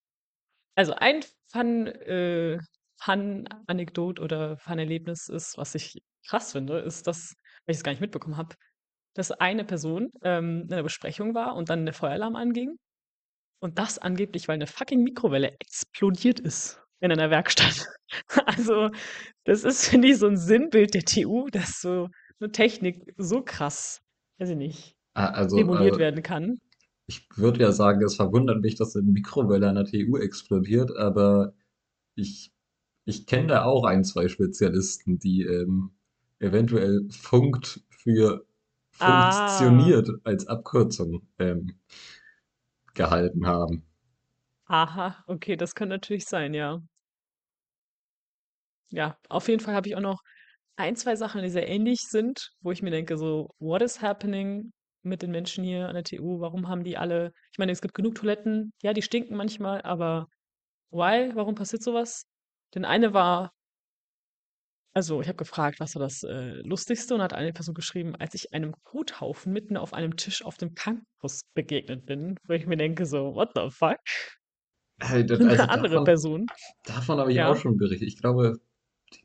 Also 0.75 0.93
ein 0.93 1.23
Fun, 1.51 1.87
äh, 1.87 2.59
Fun-Anekdot 3.01 4.19
oder 4.19 4.57
Fun-Erlebnis 4.57 5.27
ist, 5.29 5.57
was 5.57 5.75
ich 5.75 6.01
krass 6.27 6.51
finde, 6.53 6.79
ist, 6.79 7.07
dass, 7.07 7.33
weil 7.65 7.73
ich 7.73 7.77
es 7.77 7.83
gar 7.83 7.91
nicht 7.91 8.01
mitbekommen 8.01 8.37
habe, 8.37 8.55
dass 9.15 9.31
eine 9.31 9.65
Person 9.65 10.09
ähm, 10.23 10.63
in 10.67 10.73
einer 10.73 10.83
Besprechung 10.83 11.33
war 11.35 11.55
und 11.55 11.69
dann 11.69 11.85
der 11.85 11.93
Feueralarm 11.93 12.35
anging 12.35 12.77
und 13.61 13.79
das 13.79 13.99
angeblich, 13.99 14.47
weil 14.47 14.55
eine 14.55 14.67
fucking 14.67 15.03
Mikrowelle 15.03 15.53
explodiert 15.59 16.39
ist. 16.39 16.81
in 17.01 17.11
einer 17.11 17.29
Werkstatt. 17.29 17.87
Also, 18.45 18.89
das 19.43 19.65
ist, 19.65 19.87
finde 19.89 20.07
ich, 20.09 20.17
so 20.17 20.27
ein 20.27 20.37
Sinnbild 20.37 20.93
der 20.93 21.03
TU, 21.03 21.47
dass 21.49 21.81
so 21.81 22.07
eine 22.39 22.51
Technik 22.53 23.13
so 23.17 23.41
krass, 23.43 24.01
weiß 24.39 24.49
ich 24.51 24.55
nicht, 24.55 24.96
Also, 25.17 25.57
demoliert 25.57 25.97
äh, 25.97 25.99
werden 25.99 26.23
kann. 26.23 26.59
ich 27.07 27.27
würde 27.37 27.61
ja 27.61 27.71
sagen, 27.71 28.03
es 28.03 28.15
verwundert 28.15 28.61
mich, 28.61 28.75
dass 28.75 28.95
eine 28.95 29.11
Mikrowelle 29.11 29.69
an 29.69 29.75
der 29.75 29.85
TU 29.85 30.17
explodiert, 30.17 30.95
aber 30.97 31.53
ich, 32.15 32.53
ich 33.05 33.27
kenne 33.27 33.47
da 33.49 33.65
auch 33.65 33.85
ein, 33.85 34.03
zwei 34.05 34.27
Spezialisten, 34.29 35.19
die 35.19 35.43
ähm, 35.43 35.91
eventuell 36.39 37.07
funkt 37.11 37.81
für 37.91 38.45
Ah, 38.99 39.87
funktioniert 39.87 40.09
als 40.25 40.47
Abkürzung 40.47 41.27
ähm, 41.39 41.79
gehalten 42.93 43.45
haben. 43.47 43.85
aha, 44.69 45.23
okay, 45.27 45.55
das 45.57 45.75
kann 45.75 45.89
natürlich 45.89 46.25
sein, 46.25 46.53
ja. 46.53 46.81
Ja, 48.89 49.17
auf 49.29 49.47
jeden 49.47 49.59
Fall 49.61 49.73
habe 49.75 49.87
ich 49.89 49.95
auch 49.95 50.01
noch 50.01 50.21
ein, 50.77 50.95
2 50.95 51.15
Sachen, 51.15 51.41
die 51.43 51.49
sehr 51.49 51.67
ähnlich 51.67 51.99
sind, 52.09 52.51
wo 52.61 52.71
ich 52.71 52.81
mir 52.81 52.91
denke, 52.91 53.17
so, 53.17 53.49
what 53.59 53.81
is 53.81 54.01
happening 54.01 54.71
mit 55.07 55.21
den 55.21 55.31
Menschen 55.31 55.63
hier 55.63 55.87
an 55.87 55.95
der 55.95 56.03
TU? 56.03 56.39
Warum 56.39 56.67
haben 56.67 56.83
die 56.83 56.97
alle, 56.97 57.31
ich 57.51 57.57
meine, 57.57 57.71
es 57.71 57.81
gibt 57.81 57.93
genug 57.93 58.15
Toiletten, 58.15 58.71
ja, 58.81 58.93
die 58.93 59.01
stinken 59.01 59.35
manchmal, 59.35 59.81
aber 59.81 60.27
why? 60.91 61.31
Warum 61.35 61.55
passiert 61.55 61.83
sowas? 61.83 62.25
Denn 62.75 62.85
eine 62.85 63.13
war, 63.13 63.51
also 64.93 65.21
ich 65.21 65.27
habe 65.27 65.37
gefragt, 65.37 65.79
was 65.79 65.95
war 65.95 66.01
das 66.01 66.23
äh, 66.23 66.61
Lustigste 66.63 67.13
und 67.13 67.21
hat 67.21 67.33
eine 67.33 67.53
Person 67.53 67.75
geschrieben, 67.75 68.15
als 68.15 68.33
ich 68.33 68.53
einem 68.53 68.73
Kothaufen 68.83 69.53
mitten 69.53 69.77
auf 69.77 69.93
einem 69.93 70.17
Tisch 70.17 70.43
auf 70.43 70.57
dem 70.57 70.73
Campus 70.73 71.41
begegnet 71.53 72.05
bin, 72.05 72.35
wo 72.47 72.53
ich 72.53 72.65
mir 72.65 72.77
denke, 72.77 73.05
so, 73.05 73.35
what 73.35 73.51
the 73.55 73.69
fuck? 73.69 73.99
Halt, 75.01 75.29
Und 75.31 75.47
Also 75.47 75.63
eine 75.63 75.69
andere 75.69 75.93
davon, 75.93 76.05
Person, 76.05 76.45
davon 76.85 77.19
habe 77.19 77.31
ich 77.31 77.39
auch 77.41 77.55
ja, 77.55 77.55
schon 77.55 77.77
berichtet. 77.77 78.07
Ich 78.07 78.17
glaube, 78.17 78.59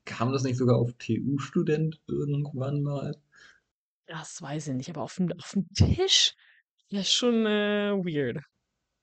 kam 0.05 0.33
das 0.33 0.43
nicht 0.43 0.57
sogar 0.57 0.77
auf 0.77 0.93
TU-Student 0.99 2.01
irgendwann 2.07 2.83
mal? 2.83 3.17
Das 4.13 4.41
weiß 4.43 4.69
ich 4.69 4.75
nicht, 4.75 4.91
aber 4.91 5.03
auf 5.03 5.17
dem, 5.17 5.33
auf 5.33 5.53
dem 5.53 5.67
Tisch, 5.75 6.35
ja, 6.89 7.01
ist 7.01 7.13
schon 7.13 7.47
äh, 7.47 7.93
weird. 7.93 8.43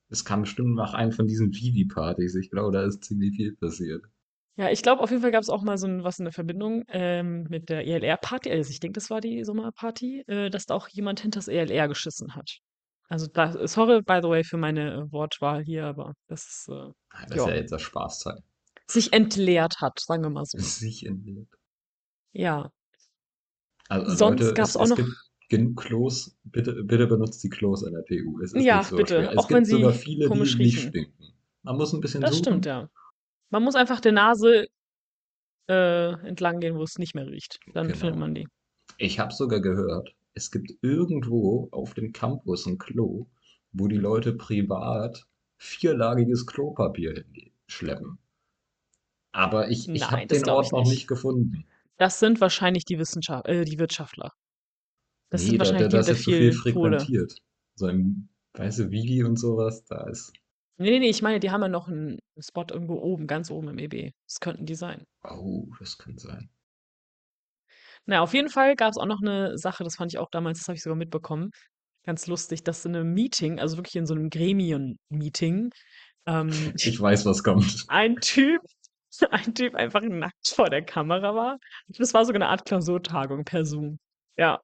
Es 0.10 0.24
kam 0.26 0.42
bestimmt 0.42 0.76
nach 0.76 0.94
einem 0.94 1.12
von 1.12 1.28
diesen 1.28 1.52
Vivi-Partys. 1.52 2.36
Ich 2.36 2.50
glaube, 2.52 2.72
da 2.72 2.84
ist 2.86 3.04
ziemlich 3.04 3.36
viel 3.36 3.56
passiert. 3.56 4.04
Ja, 4.56 4.70
ich 4.70 4.82
glaube, 4.84 5.02
auf 5.02 5.10
jeden 5.10 5.22
Fall 5.22 5.32
gab 5.32 5.42
es 5.42 5.50
auch 5.50 5.62
mal 5.64 5.78
so 5.78 5.88
'n 5.88 6.04
was 6.04 6.20
in 6.20 6.26
der 6.26 6.34
Verbindung, 6.34 6.84
ähm, 6.90 7.44
mit 7.50 7.70
der 7.70 7.86
ELR-Party. 7.88 8.52
Also, 8.52 8.72
ich 8.72 8.80
denke, 8.80 8.96
das 9.00 9.10
war 9.10 9.22
die 9.22 9.44
Sommerparty, 9.44 10.24
äh, 10.28 10.50
dass 10.50 10.66
da 10.66 10.74
auch 10.76 10.88
jemand 10.90 11.22
hinters 11.22 11.48
ELR 11.48 11.88
geschissen 11.88 12.36
hat. 12.36 12.60
Also, 13.08 13.28
da 13.28 13.68
sorry, 13.68 14.02
by 14.02 14.20
the 14.22 14.30
way, 14.30 14.44
für 14.44 14.58
meine, 14.58 14.94
äh, 14.94 15.12
Wortwahl 15.12 15.64
hier, 15.64 15.86
aber 15.86 16.14
das 16.28 16.46
ist, 16.48 16.70
äh, 16.70 16.92
Ah, 17.12 17.26
Das 17.28 17.38
ist 17.38 17.46
ja 17.46 17.52
ja, 17.54 17.56
jetzt 17.56 17.72
das 17.72 17.82
Spaßteil. 17.82 18.44
sich 18.88 19.14
entleert 19.14 19.80
hat, 19.82 20.00
sagen 20.00 20.24
wir 20.24 20.30
mal 20.30 20.46
so. 20.46 20.58
Sich 20.58 21.06
entleert. 21.06 21.48
Ja. 22.34 22.72
Also 23.90 24.16
Sonst 24.16 24.56
gab 24.56 24.68
es, 24.68 24.78
auch 24.78 24.88
noch 24.88 24.96
gibt 24.98 25.10
genug 25.50 25.78
Klos. 25.82 26.38
Bitte, 26.46 26.84
bitte 26.84 27.08
benutzt 27.08 27.44
die 27.44 27.50
Klos 27.50 27.84
an 27.84 27.94
der 27.94 28.06
TU. 28.06 28.40
Es 28.42 28.54
ist 28.54 28.66
nicht 28.66 28.66
ja, 28.66 28.84
so 28.84 28.98
schwer. 29.04 29.06
bitte, 29.06 29.32
Es 29.32 29.38
auch 29.38 29.50
wenn 29.52 29.64
gibt 29.64 29.68
sogar 29.68 29.94
sie 29.94 29.94
viele, 29.94 30.30
die 30.30 30.30
komisch 30.30 30.58
nicht 30.58 30.78
riechen. 30.78 30.90
stinken. 30.90 31.34
Man 31.64 31.78
muss 31.78 31.94
ein 31.94 32.02
bisschen 32.02 32.22
Das 32.22 32.38
stimmt, 32.38 32.66
suchen. 32.66 32.66
ja. 32.66 32.90
Man 33.52 33.64
muss 33.64 33.76
einfach 33.76 34.02
der 34.02 34.14
Nase, 34.14 34.68
äh, 35.70 36.14
entlang 36.28 36.60
gehen, 36.60 36.76
wo 36.78 36.84
es 36.84 36.98
nicht 36.98 37.16
mehr 37.16 37.28
riecht. 37.28 37.60
Dann 37.74 37.94
findet 37.94 38.16
Genau. 38.16 38.20
man 38.20 38.36
die. 38.36 38.48
Ich 38.98 39.20
habe 39.20 39.34
sogar 39.34 39.62
gehört, 39.62 40.16
es 40.36 40.52
gibt 40.52 40.72
irgendwo 40.82 41.70
auf 41.72 41.94
dem 41.96 42.14
Campus 42.14 42.68
ein 42.68 42.78
Klo, 42.78 43.28
wo 43.72 43.88
die 43.88 43.98
Leute 43.98 44.34
privat 44.34 45.26
vierlagiges 45.58 46.46
Klopapier 46.46 47.26
hinschleppen. 47.34 48.20
Aber 49.32 49.70
ich, 49.70 49.88
ich 49.90 50.12
habe 50.12 50.28
den 50.28 50.48
Ort 50.50 50.66
ich 50.68 50.72
noch 50.72 50.84
nicht 50.84 50.90
nicht. 50.90 51.08
gefunden. 51.08 51.66
Das 52.00 52.18
sind 52.20 52.40
wahrscheinlich 52.40 52.86
die 52.86 52.98
Wissenschaft 52.98 53.46
äh, 53.50 53.66
die 53.66 53.78
Wirtschaftler. 53.78 54.32
Das 55.32 55.46
Nee, 55.46 55.48
sind 55.48 55.60
da, 55.60 55.72
da, 55.74 55.88
wahrscheinlich 55.88 55.90
die 56.04 56.04
zu 56.04 56.16
viel 56.16 56.34
viel 56.34 56.52
Kohle. 56.66 57.10
frequentiert. 57.12 57.36
So 57.76 57.88
im, 57.88 58.30
weißt 58.54 58.80
du, 58.80 58.92
Vivi 58.92 59.24
und 59.24 59.38
sowas, 59.38 59.84
da 59.86 60.08
ist. 60.08 60.34
Ne, 60.82 60.92
ne, 60.92 61.00
ne, 61.00 61.08
ich 61.10 61.22
meine, 61.22 61.42
die 61.42 61.52
haben 61.52 61.62
ja 61.62 61.68
noch 61.68 61.90
'n 61.90 62.20
Spot 62.40 62.66
irgendwo 62.72 62.96
oben, 63.02 63.28
ganz 63.28 63.52
oben 63.52 63.68
im 63.68 63.80
EB. 63.80 64.14
Das 64.26 64.40
könnten 64.40 64.66
die 64.66 64.76
sein. 64.76 65.06
Oh, 65.24 65.68
das 65.80 65.98
kann 65.98 66.18
sein. 66.18 66.50
Na 68.08 68.16
ja, 68.16 68.22
auf 68.22 68.34
jeden 68.34 68.50
Fall 68.50 68.76
gab's 68.76 68.98
auch 68.98 69.06
noch 69.06 69.22
'ne 69.22 69.58
Sache, 69.58 69.84
das 69.84 69.96
fand 69.96 70.12
ich 70.14 70.20
auch 70.20 70.30
damals 70.32 70.60
das 70.60 70.68
habe 70.68 70.76
ich 70.76 70.84
sogar 70.84 70.96
mitbekommen, 70.98 71.52
ganz 72.06 72.28
lustig, 72.28 72.64
dass 72.64 72.86
in 72.86 72.94
'nem 72.94 73.14
Meeting, 73.14 73.60
also 73.60 73.78
wirklich 73.78 73.96
in 73.96 74.06
so 74.06 74.16
'nem 74.16 74.30
Gremien-Meeting, 74.30 75.72
ähm, 76.28 76.74
Ich 76.84 77.00
weiß, 77.00 77.26
was 77.26 77.44
kommt. 77.44 77.88
ein 77.88 78.20
Typ 78.22 78.62
ein 79.32 79.56
Typ 79.56 79.76
einfach 79.76 80.02
nackt 80.04 80.50
vor 80.50 80.70
der 80.70 80.84
Kamera 80.84 81.36
war. 81.36 81.58
Das 81.88 82.14
war 82.14 82.26
sogar 82.26 82.40
'ne 82.40 82.48
Art 82.50 82.66
Klausurtagung 82.66 83.44
per 83.46 83.66
Zoom. 83.66 84.00
Ja, 84.38 84.62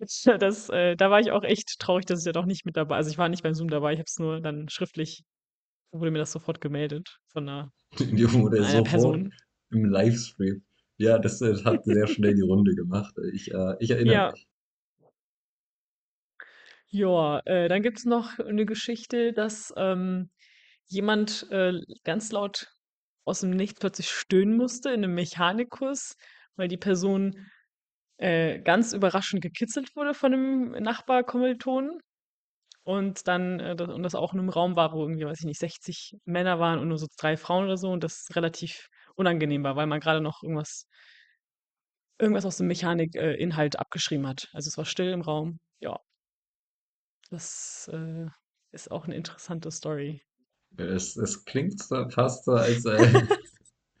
das 0.40 0.68
äh, 0.70 0.96
da 0.96 1.10
war 1.10 1.20
ich 1.20 1.32
auch 1.32 1.44
echt 1.44 1.78
traurig, 1.80 2.06
dass 2.06 2.20
ich 2.20 2.26
da 2.26 2.32
doch 2.32 2.46
nicht 2.46 2.66
mit 2.66 2.76
dabei 2.76 2.96
also, 2.96 3.10
ich 3.10 3.18
war 3.18 3.28
nicht 3.30 3.42
beim 3.44 3.54
Zoom 3.54 3.68
dabei, 3.70 3.92
ich 3.94 3.98
habe 4.00 4.06
es 4.08 4.18
nur 4.20 4.40
dann 4.42 4.68
schriftlich 4.70 5.24
wurde 5.92 6.10
mir 6.12 6.18
das 6.20 6.32
sofort 6.32 6.60
gemeldet 6.62 7.18
von 7.28 7.44
'ner 7.46 7.72
Die 7.98 8.32
wurde 8.32 8.64
einer 8.64 8.82
Person. 8.82 9.32
im 9.70 9.84
Livestream. 9.84 10.62
Ja, 10.98 11.18
das, 11.18 11.40
äh, 11.42 11.54
hat 11.64 11.84
sehr 11.84 12.06
schnell 12.06 12.34
die 12.34 12.42
Runde 12.42 12.74
gemacht. 12.74 13.14
Ich, 13.32 13.52
äh, 13.52 13.74
ich 13.80 13.90
erinnere 13.90 14.18
Ja. 14.18 14.32
mich. 14.32 14.46
Ja, 16.92 17.38
äh, 17.44 17.68
dann 17.68 17.82
gibt's 17.82 18.04
noch 18.04 18.40
eine 18.40 18.66
Geschichte, 18.66 19.32
dass, 19.32 19.72
ähm, 19.76 20.30
jemand, 20.86 21.46
äh, 21.50 21.74
ganz 22.04 22.32
laut 22.32 22.72
aus 23.30 23.40
dem 23.42 23.50
Nichts 23.52 23.80
plötzlich 23.80 24.10
stöhnen 24.10 24.56
musste 24.58 24.90
in 24.92 25.00
'nem 25.02 25.14
Mechanikkurs, 25.14 26.16
weil 26.56 26.68
die 26.68 26.78
Person, 26.78 27.48
äh, 28.18 28.60
ganz 28.60 28.92
überraschend 28.94 29.42
gekitzelt 29.42 29.96
wurde 29.96 30.14
von 30.14 30.32
'nem 30.32 30.70
Nachbarkommilitonen 30.82 32.00
und 32.84 33.28
dann, 33.28 33.60
äh, 33.60 33.76
da 33.76 33.86
und 33.86 34.02
das 34.04 34.14
auch 34.16 34.32
in 34.34 34.40
'nem 34.40 34.50
Raum 34.50 34.76
war, 34.76 34.92
wo 34.94 35.02
irgendwie, 35.02 35.26
weiß 35.26 35.40
ich 35.40 35.46
nicht, 35.46 35.60
60 35.60 36.16
Männer 36.26 36.60
waren 36.60 36.78
und 36.80 36.88
nur 36.88 36.98
so 36.98 37.06
3 37.18 37.36
Frauen 37.38 37.64
oder 37.66 37.78
so 37.78 37.90
und 37.92 38.04
das 38.04 38.28
relativ 38.36 38.88
unangenehm 39.16 39.64
war, 39.64 39.76
weil 39.76 39.86
man 39.88 40.00
grade 40.00 40.20
noch 40.22 40.42
irgendwas 40.44 40.84
irgendwas 42.20 42.44
aus 42.44 42.58
dem 42.58 42.66
Mechanik 42.66 43.16
äh, 43.16 43.48
abgeschrieben 43.78 44.26
hat. 44.26 44.48
Also, 44.52 44.68
es 44.68 44.76
war 44.76 44.84
still 44.84 45.10
im 45.12 45.22
Raum. 45.22 45.58
Ja. 45.80 46.00
Das, 47.32 47.88
äh, 47.92 48.26
ist 48.72 48.90
auch 48.90 49.06
'ne 49.06 49.14
interessante 49.14 49.70
Story. 49.70 50.20
Es, 50.76 51.16
es 51.16 51.44
klingt 51.44 51.82
so 51.82 52.08
fast 52.08 52.44
so, 52.44 52.52
als, 52.52 52.84
äh, 52.86 53.22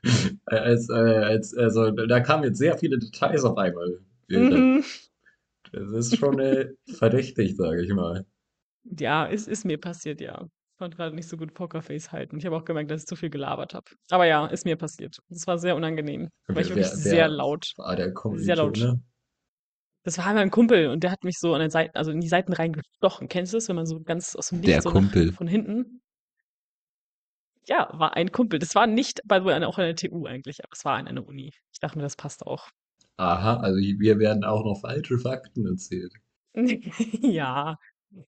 als, 0.46 0.88
äh, 0.88 0.92
als, 0.94 1.54
also, 1.56 1.90
da 1.90 2.20
kamen 2.20 2.44
jetzt 2.44 2.58
sehr 2.58 2.78
viele 2.78 2.98
Details 2.98 3.44
auf 3.44 3.56
einmal. 3.58 4.00
Mhm. 4.28 4.84
Das 5.72 5.90
ist 5.92 6.16
schon 6.16 6.38
äh, 6.40 6.68
verdächtig, 6.86 7.56
sage 7.56 7.84
ich 7.84 7.92
mal. 7.92 8.24
Ja, 8.98 9.24
ist 9.26 9.46
ist 9.48 9.64
mir 9.64 9.78
passiert, 9.78 10.20
ja. 10.20 10.42
Ich 10.42 10.78
konnte 10.78 10.96
grade 10.96 11.14
nicht 11.14 11.28
so 11.28 11.36
gut 11.36 11.52
Pokerface 11.52 12.10
halten. 12.10 12.38
Ich 12.38 12.46
habe 12.46 12.56
auch 12.56 12.64
gemerkt, 12.64 12.90
dass 12.90 13.02
ich 13.02 13.06
zu 13.06 13.14
viel 13.14 13.28
gelabert 13.28 13.74
habe. 13.74 13.84
Aber 14.10 14.24
ja, 14.26 14.46
ist 14.46 14.64
mir 14.64 14.76
passiert. 14.76 15.16
Es 15.28 15.46
war 15.46 15.58
sehr 15.58 15.76
unangenehm, 15.76 16.28
weil 16.48 16.62
ich 16.62 16.70
wirklich 16.70 16.86
wer, 16.86 16.96
sehr 16.96 17.12
wer 17.12 17.28
laut 17.28 17.66
war 17.76 17.94
der 17.96 18.06
sehr 18.06 18.56
laut 18.56 18.72
Kommilitone? 18.78 19.02
das 20.04 20.16
war 20.16 20.26
einmal 20.26 20.44
'n 20.44 20.50
Kumpel 20.50 20.88
und 20.88 21.02
der 21.04 21.10
hat 21.10 21.24
mich 21.24 21.38
so 21.38 21.52
an 21.54 21.60
den 21.60 21.70
Seiten 21.70 21.96
also, 21.96 22.10
in 22.10 22.20
die 22.20 22.28
Seiten 22.28 22.52
reingestochen. 22.54 23.28
Kennst 23.28 23.52
du 23.52 23.58
das, 23.58 23.68
wenn 23.68 23.76
man 23.76 23.86
so 23.86 24.00
ganz 24.00 24.34
aus 24.34 24.48
dem 24.48 24.62
Der 24.62 24.76
Nichts 24.76 24.84
so 24.84 24.90
nach 24.90 24.94
Kumpel. 24.96 25.32
von 25.32 25.46
hinten 25.46 26.00
ja, 27.70 27.88
war 27.94 28.16
ein 28.16 28.32
Kumpel. 28.32 28.58
Das 28.58 28.74
war 28.74 28.86
nicht 28.86 29.22
by 29.26 29.36
the 29.40 29.44
way, 29.46 29.64
auch 29.64 29.78
an 29.78 29.84
der 29.86 29.96
TU 29.96 30.26
eigentlich, 30.26 30.62
aber 30.64 30.72
es 30.74 30.84
war 30.84 30.96
an 30.96 31.08
einer 31.08 31.26
Uni. 31.26 31.52
Ich 31.72 31.80
dachte 31.80 31.96
mir, 31.98 32.02
das 32.04 32.16
passt 32.16 32.46
auch. 32.46 32.68
Aha, 33.18 33.58
also 33.58 33.78
wir 33.78 34.18
werden 34.18 34.42
auch 34.44 34.64
noch 34.64 34.80
falsche 34.80 35.18
Fakten 35.18 35.64
erzählt. 35.66 36.12
Ja, 37.22 37.76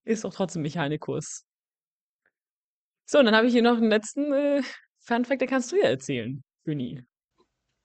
ist 0.04 0.24
doch 0.24 0.34
trotzdem 0.34 0.62
Mechanikkurs. 0.62 1.44
So, 3.08 3.18
und 3.18 3.26
dann 3.26 3.36
habe 3.36 3.46
ich 3.46 3.52
hier 3.52 3.62
noch 3.62 3.78
'n 3.78 3.90
letzten, 3.90 4.32
äh, 4.32 4.62
Fun 5.00 5.24
Fact, 5.24 5.40
den 5.40 5.48
kannst 5.48 5.72
du 5.72 5.76
ja 5.76 5.86
erzählen, 5.88 6.42
Güni. 6.64 7.02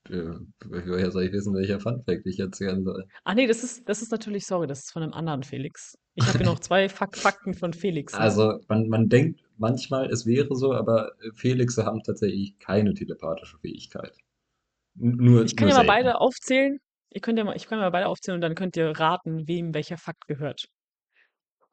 Äh, 0.09 0.35
woher 0.65 1.11
soll 1.11 1.23
ich 1.23 1.31
wissen, 1.33 1.53
welcher 1.53 1.79
Funfact 1.79 2.25
ich 2.25 2.39
erzählen 2.39 2.83
soll? 2.83 3.05
Ah 3.25 3.33
ne, 3.35 3.47
das 3.47 3.63
ist 3.63 3.89
das 3.89 4.01
ist 4.01 4.11
natürlich 4.11 4.45
sorry, 4.45 4.67
das 4.67 4.79
ist 4.79 4.91
von 4.91 5.01
'nem 5.01 5.13
anderen 5.13 5.43
Felix. 5.43 5.97
Ich 6.15 6.27
habe 6.27 6.37
hier 6.37 6.45
noch 6.45 6.59
2 6.61 6.87
Fak 6.87 7.17
Fakten 7.17 7.53
von 7.53 7.73
Felixen. 7.73 8.19
Also, 8.19 8.59
man, 8.69 8.87
man 8.87 9.09
denkt 9.09 9.41
manchmal, 9.57 10.09
es 10.11 10.25
wäre 10.25 10.55
so, 10.55 10.73
aber 10.73 11.11
äh, 11.21 11.31
Felixe 11.33 11.85
haben 11.85 12.03
tatsächlich 12.03 12.57
keine 12.59 12.93
telepathische 12.93 13.57
Fähigkeit. 13.59 14.13
Nur, 14.95 15.43
Ich 15.45 15.55
kann 15.55 15.67
nur 15.67 15.77
ja 15.77 15.83
mal 15.83 15.87
beide 15.87 16.19
aufzählen. 16.21 16.79
Ihr 17.11 17.21
könnt 17.21 17.37
ja 17.39 17.43
mal 17.45 17.55
ich 17.55 17.67
kann 17.67 17.79
mal 17.79 17.91
beide 17.91 18.07
aufzählen 18.07 18.35
und 18.37 18.41
dann 18.41 18.55
könnt 18.55 18.77
ihr 18.77 18.91
raten, 18.99 19.47
wem 19.47 19.73
welcher 19.73 19.97
Fakt 19.97 20.27
gehört. 20.27 20.67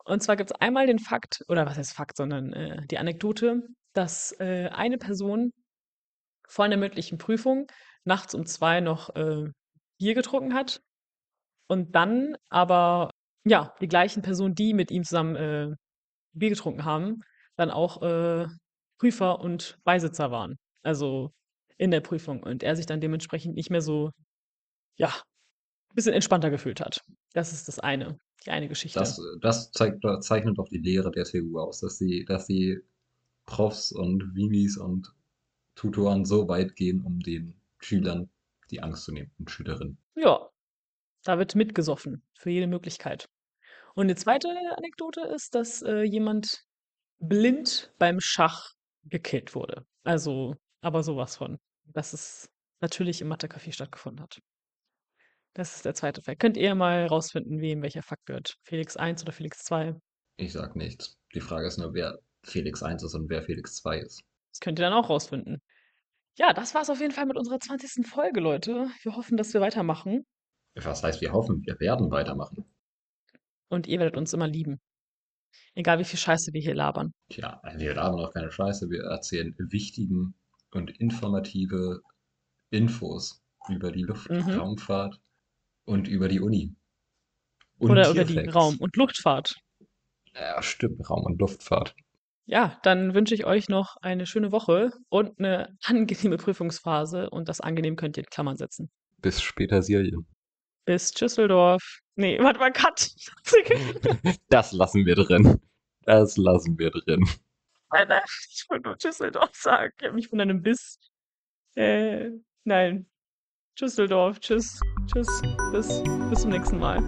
Und 0.06 0.22
zwar 0.22 0.36
gibt's 0.36 0.52
einmal 0.52 0.86
den 0.86 0.98
Fakt 0.98 1.42
oder 1.48 1.66
was 1.66 1.78
heißt 1.78 1.94
Fakt, 1.94 2.16
sondern, 2.16 2.52
äh, 2.52 2.86
die 2.90 2.98
Anekdote, 2.98 3.62
dass, 3.94 4.32
äh, 4.38 4.68
eine 4.72 4.98
Person 4.98 5.52
vor 6.48 6.68
'ner 6.68 6.76
mündlichen 6.78 7.18
Prüfung 7.18 7.66
nachts 8.04 8.34
um 8.34 8.46
2 8.46 8.80
noch, 8.80 9.14
äh, 9.16 9.50
Bier 9.98 10.14
getrunken 10.14 10.54
hat 10.54 10.80
und 11.68 11.94
dann 11.96 12.36
aber, 12.50 13.10
ja, 13.46 13.74
die 13.80 13.88
gleichen 13.88 14.22
Personen, 14.22 14.54
die 14.54 14.74
mit 14.74 14.90
ihm 14.90 15.04
zusammen, 15.04 15.36
äh, 15.36 15.68
Bier 16.34 16.50
getrunken 16.50 16.84
haben, 16.84 17.22
dann 17.56 17.70
auch, 17.70 18.02
äh, 18.02 18.46
Prüfer 18.98 19.40
und 19.40 19.78
Beisitzer 19.84 20.30
waren. 20.30 20.56
Also 20.82 21.32
in 21.76 21.90
der 21.90 22.00
Prüfung 22.00 22.42
und 22.42 22.62
er 22.62 22.76
sich 22.76 22.86
dann 22.86 23.00
dementsprechend 23.00 23.54
nicht 23.54 23.70
mehr 23.70 23.82
so, 23.82 24.10
ja, 24.96 25.08
ein 25.08 25.94
bisschen 25.94 26.12
entspannter 26.12 26.50
gefühlt 26.50 26.80
hat. 26.80 27.00
Das 27.32 27.52
ist 27.52 27.68
das 27.68 27.78
eine, 27.78 28.18
die 28.44 28.50
eine 28.50 28.68
Geschichte. 28.68 28.98
Das, 28.98 29.20
das 29.40 29.72
zeigt, 29.72 30.04
zeichnet 30.20 30.58
doch 30.58 30.68
die 30.68 30.78
Lehre 30.78 31.10
der 31.10 31.24
TU 31.24 31.58
aus, 31.58 31.80
dass 31.80 31.98
sie, 31.98 32.24
dass 32.24 32.46
sie 32.46 32.78
Profs 33.46 33.92
und 33.92 34.34
Vimis 34.34 34.76
und 34.76 35.12
Tutoren 35.74 36.24
so 36.24 36.48
weit 36.48 36.76
gehen, 36.76 37.02
um 37.04 37.20
den 37.20 37.54
Schülern 37.78 38.30
die 38.70 38.82
Angst 38.82 39.04
zu 39.04 39.12
nehmen 39.12 39.32
und 39.38 39.50
Schülerinnen. 39.50 39.98
Ja, 40.14 40.48
da 41.24 41.38
wird 41.38 41.54
mitgesoffen 41.54 42.22
für 42.34 42.50
jede 42.50 42.66
Möglichkeit. 42.66 43.28
Und 43.94 44.04
eine 44.04 44.16
zweite 44.16 44.48
Anekdote 44.76 45.22
ist, 45.22 45.54
dass 45.54 45.82
äh, 45.82 46.02
jemand 46.02 46.64
blind 47.28 47.92
beim 47.98 48.20
Schach 48.20 48.72
gekillt 49.04 49.54
wurde. 49.54 49.86
Also, 50.04 50.56
aber 50.80 51.02
sowas 51.02 51.36
von. 51.36 51.58
Dass 51.86 52.12
es 52.12 52.48
natürlich 52.80 53.20
im 53.20 53.28
Mathe-Café 53.28 53.72
stattgefunden 53.72 54.22
hat. 54.22 54.40
Das 55.54 55.76
ist 55.76 55.84
der 55.84 55.94
zweite 55.94 56.20
Fall. 56.20 56.36
Könnt 56.36 56.56
ihr 56.56 56.74
mal 56.74 57.06
rausfinden, 57.06 57.60
wem 57.60 57.82
welcher 57.82 58.02
Fakt 58.02 58.26
gehört? 58.26 58.56
Felix 58.64 58.96
1 58.96 59.22
oder 59.22 59.32
Felix 59.32 59.62
2? 59.64 59.94
Ich 60.36 60.52
sag 60.52 60.74
nichts. 60.74 61.16
Die 61.34 61.40
Frage 61.40 61.68
ist 61.68 61.78
nur, 61.78 61.94
wer 61.94 62.18
Felix 62.42 62.82
1 62.82 63.02
ist 63.04 63.14
und 63.14 63.28
wer 63.30 63.42
Felix 63.42 63.76
2 63.76 63.98
ist. 63.98 64.22
Das 64.50 64.60
könnt 64.60 64.78
ihr 64.78 64.84
dann 64.84 64.92
auch 64.92 65.08
rausfinden. 65.08 65.62
Ja, 66.36 66.52
das 66.52 66.74
war's 66.74 66.90
auf 66.90 67.00
jeden 67.00 67.12
Fall 67.12 67.26
mit 67.26 67.36
unserer 67.36 67.60
20. 67.60 68.06
Folge, 68.06 68.40
Leute. 68.40 68.88
Wir 69.02 69.14
hoffen, 69.14 69.36
dass 69.36 69.54
wir 69.54 69.60
weitermachen. 69.60 70.26
Was 70.74 71.04
heißt, 71.04 71.20
wir 71.20 71.32
hoffen, 71.32 71.62
wir 71.64 71.78
werden 71.78 72.10
weitermachen. 72.10 72.64
Und 73.68 73.86
ihr 73.86 74.00
werdet 74.00 74.16
uns 74.16 74.32
immer 74.32 74.48
lieben. 74.48 74.80
Egal 75.74 75.98
wie 75.98 76.04
viel 76.04 76.18
Scheiße 76.18 76.52
wir 76.52 76.60
hier 76.60 76.74
labern. 76.74 77.12
Tja, 77.30 77.60
wir 77.76 77.94
labern 77.94 78.20
auch 78.20 78.32
keine 78.32 78.50
Scheiße. 78.50 78.90
Wir 78.90 79.04
erzählen 79.04 79.54
wichtigen 79.58 80.34
und 80.70 80.90
informative 81.00 82.00
Infos 82.70 83.42
über 83.68 83.92
die 83.92 84.02
Luftraumfahrt 84.02 85.14
mhm. 85.14 85.92
und 85.92 86.08
über 86.08 86.28
die 86.28 86.40
Uni. 86.40 86.74
Und 87.78 87.90
Oder 87.90 88.10
über 88.10 88.24
die 88.24 88.38
Raum- 88.38 88.78
und 88.78 88.96
Luftfahrt. 88.96 89.56
Ja, 90.34 90.62
stimmt, 90.62 91.08
Raum- 91.08 91.24
und 91.24 91.40
Luftfahrt. 91.40 91.94
Ja, 92.46 92.78
dann 92.82 93.14
wünsche 93.14 93.34
ich 93.34 93.46
euch 93.46 93.68
noch 93.68 93.96
eine 94.02 94.26
schöne 94.26 94.52
Woche 94.52 94.90
und 95.08 95.38
eine 95.38 95.76
angenehme 95.82 96.36
Prüfungsphase 96.36 97.30
und 97.30 97.48
das 97.48 97.60
angenehm 97.60 97.96
könnt 97.96 98.16
ihr 98.16 98.24
in 98.24 98.30
Klammern 98.30 98.56
setzen. 98.56 98.90
Bis 99.18 99.40
später, 99.40 99.82
Sirien. 99.82 100.26
Bis 100.84 101.10
Düsseldorf. 101.12 102.00
Nee, 102.16 102.38
warte 102.42 102.58
mal, 102.58 102.72
Cut. 102.72 103.10
das 104.48 104.72
lassen 104.72 105.06
wir 105.06 105.14
drin. 105.14 105.60
Das 106.02 106.36
lassen 106.36 106.78
wir 106.78 106.90
drin. 106.90 107.26
Nein, 107.90 108.08
nein, 108.08 108.22
ich 108.50 108.64
wollte 108.68 108.88
nur 108.88 108.96
Düsseldorf 108.96 109.54
sagen. 109.54 109.92
Ich 109.98 110.04
habe 110.04 110.14
mich 110.14 110.28
von 110.28 110.40
einem 110.40 110.62
Biss. 110.62 110.98
Äh, 111.76 112.30
nein. 112.64 113.06
Düsseldorf. 113.80 114.38
Tschüss. 114.40 114.80
Tschüss. 115.06 115.42
Bis, 115.72 116.02
bis 116.30 116.40
zum 116.42 116.50
nächsten 116.50 116.78
Mal. 116.78 117.02